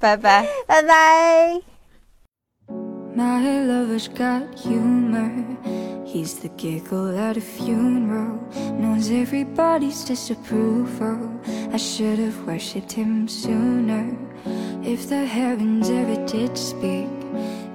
[0.00, 1.60] 拜拜，拜拜。
[3.16, 5.30] My lover's got humor.
[6.04, 8.38] He's the giggle at a funeral.
[8.80, 11.28] Knows everybody's disapproval.
[11.72, 14.16] I should have worshipped him sooner.
[14.82, 17.08] If the heavens ever did speak.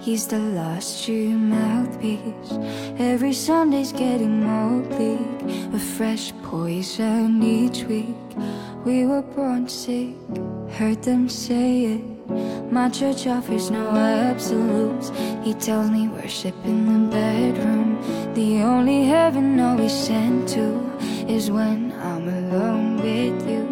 [0.03, 2.51] He's the lost true mouthpiece.
[2.99, 5.73] Every Sunday's getting more bleak.
[5.73, 8.17] A fresh poison each week.
[8.83, 10.13] We were born sick,
[10.71, 12.03] heard them say it.
[12.69, 15.13] My church offers no absolutes.
[15.41, 17.97] He tells me worship in the bedroom.
[18.33, 20.83] The only heaven I'll be sent to
[21.29, 23.63] is when I'm alone with you.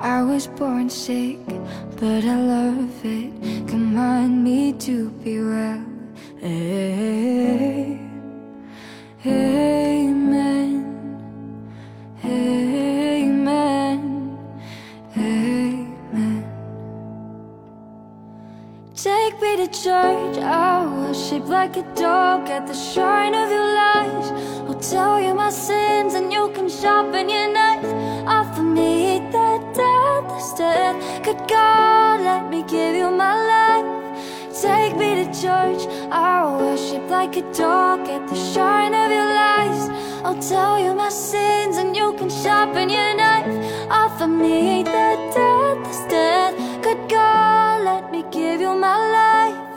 [0.00, 1.36] I was born sick,
[2.00, 3.68] but I love it.
[3.68, 5.84] Command me to be well.
[6.40, 8.00] Hey,
[9.26, 10.72] amen.
[12.24, 14.00] Amen.
[15.14, 16.44] Amen.
[18.94, 20.38] Take me to church.
[20.38, 24.32] I'll worship like a dog at the shrine of your lies.
[24.66, 28.09] I'll tell you my sins, and you can sharpen your knife.
[28.26, 31.24] Offer me that death instead.
[31.24, 34.00] Good God, let me give you my life.
[34.60, 35.82] Take me to church.
[36.10, 39.88] I'll worship like a dog at the shrine of your lies.
[40.24, 43.46] I'll tell you my sins and you can sharpen your knife.
[43.90, 46.82] Offer me the death instead.
[46.82, 49.70] Good God, let me give you my life.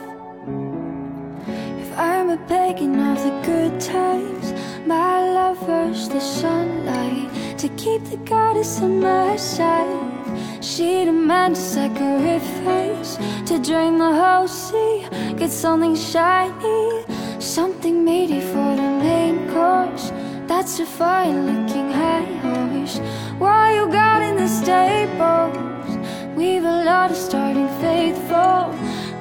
[1.80, 4.52] If I'm a pagan of the good times,
[4.86, 7.30] my lover's the sunlight
[7.64, 10.62] to keep the goddess on my side.
[10.62, 13.16] She demands a sacrifice
[13.48, 15.06] to drain the whole sea.
[15.38, 17.04] Get something shiny,
[17.38, 20.12] something meaty for the main course.
[20.46, 22.98] That's a fine looking high horse.
[23.38, 25.90] Why you got in the stables?
[26.36, 28.60] We've a lot of starting faithful.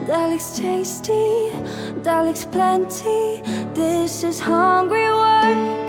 [0.07, 1.49] That looks tasty,
[2.03, 3.41] that looks plenty.
[3.73, 5.82] This is hungry work.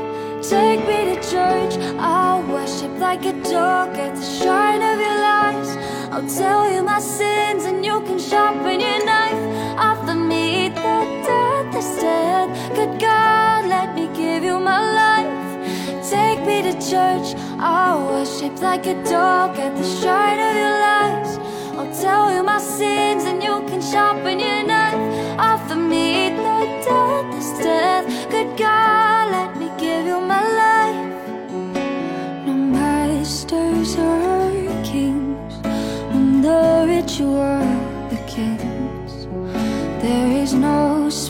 [0.51, 1.75] Take me to church.
[1.99, 5.71] I'll worship like a dog at the shrine of your lies.
[6.13, 9.43] I'll tell you my sins and you can sharpen your knife.
[9.79, 10.97] Offer me the
[11.29, 12.49] death instead.
[12.77, 16.11] Good God, let me give you my life.
[16.11, 17.35] Take me to church.
[17.59, 21.39] I'll worship like a dog at the shrine of your lies.
[21.79, 25.39] I'll tell you my sins and you can sharpen your knife.
[25.39, 28.31] Offer me the death instead.
[28.31, 28.94] Good God,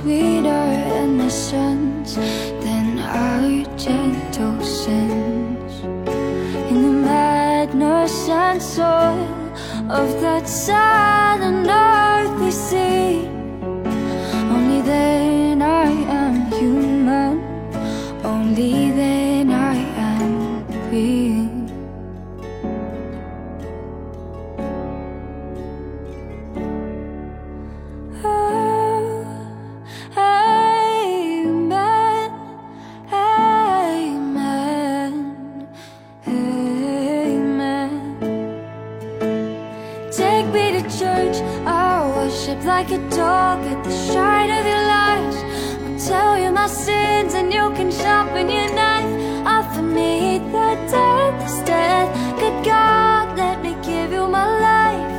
[0.05, 0.67] sweeter
[1.01, 2.17] innocence
[2.65, 5.73] than our gentle sins.
[6.71, 9.25] In the madness and soil
[9.89, 13.27] of that sad and earthly sea,
[14.55, 15.24] only then
[48.05, 49.13] sharpen your knife.
[49.47, 52.11] Offer me that death is death
[52.41, 55.13] Good God, let me give you my life.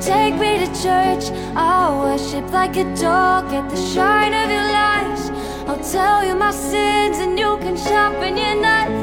[0.00, 1.24] Take me to church,
[1.56, 5.22] I'll worship like a dog At the shrine of your lies
[5.68, 8.96] I'll tell you my sins and you can sharpen your knife.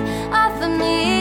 [0.43, 1.16] Offer me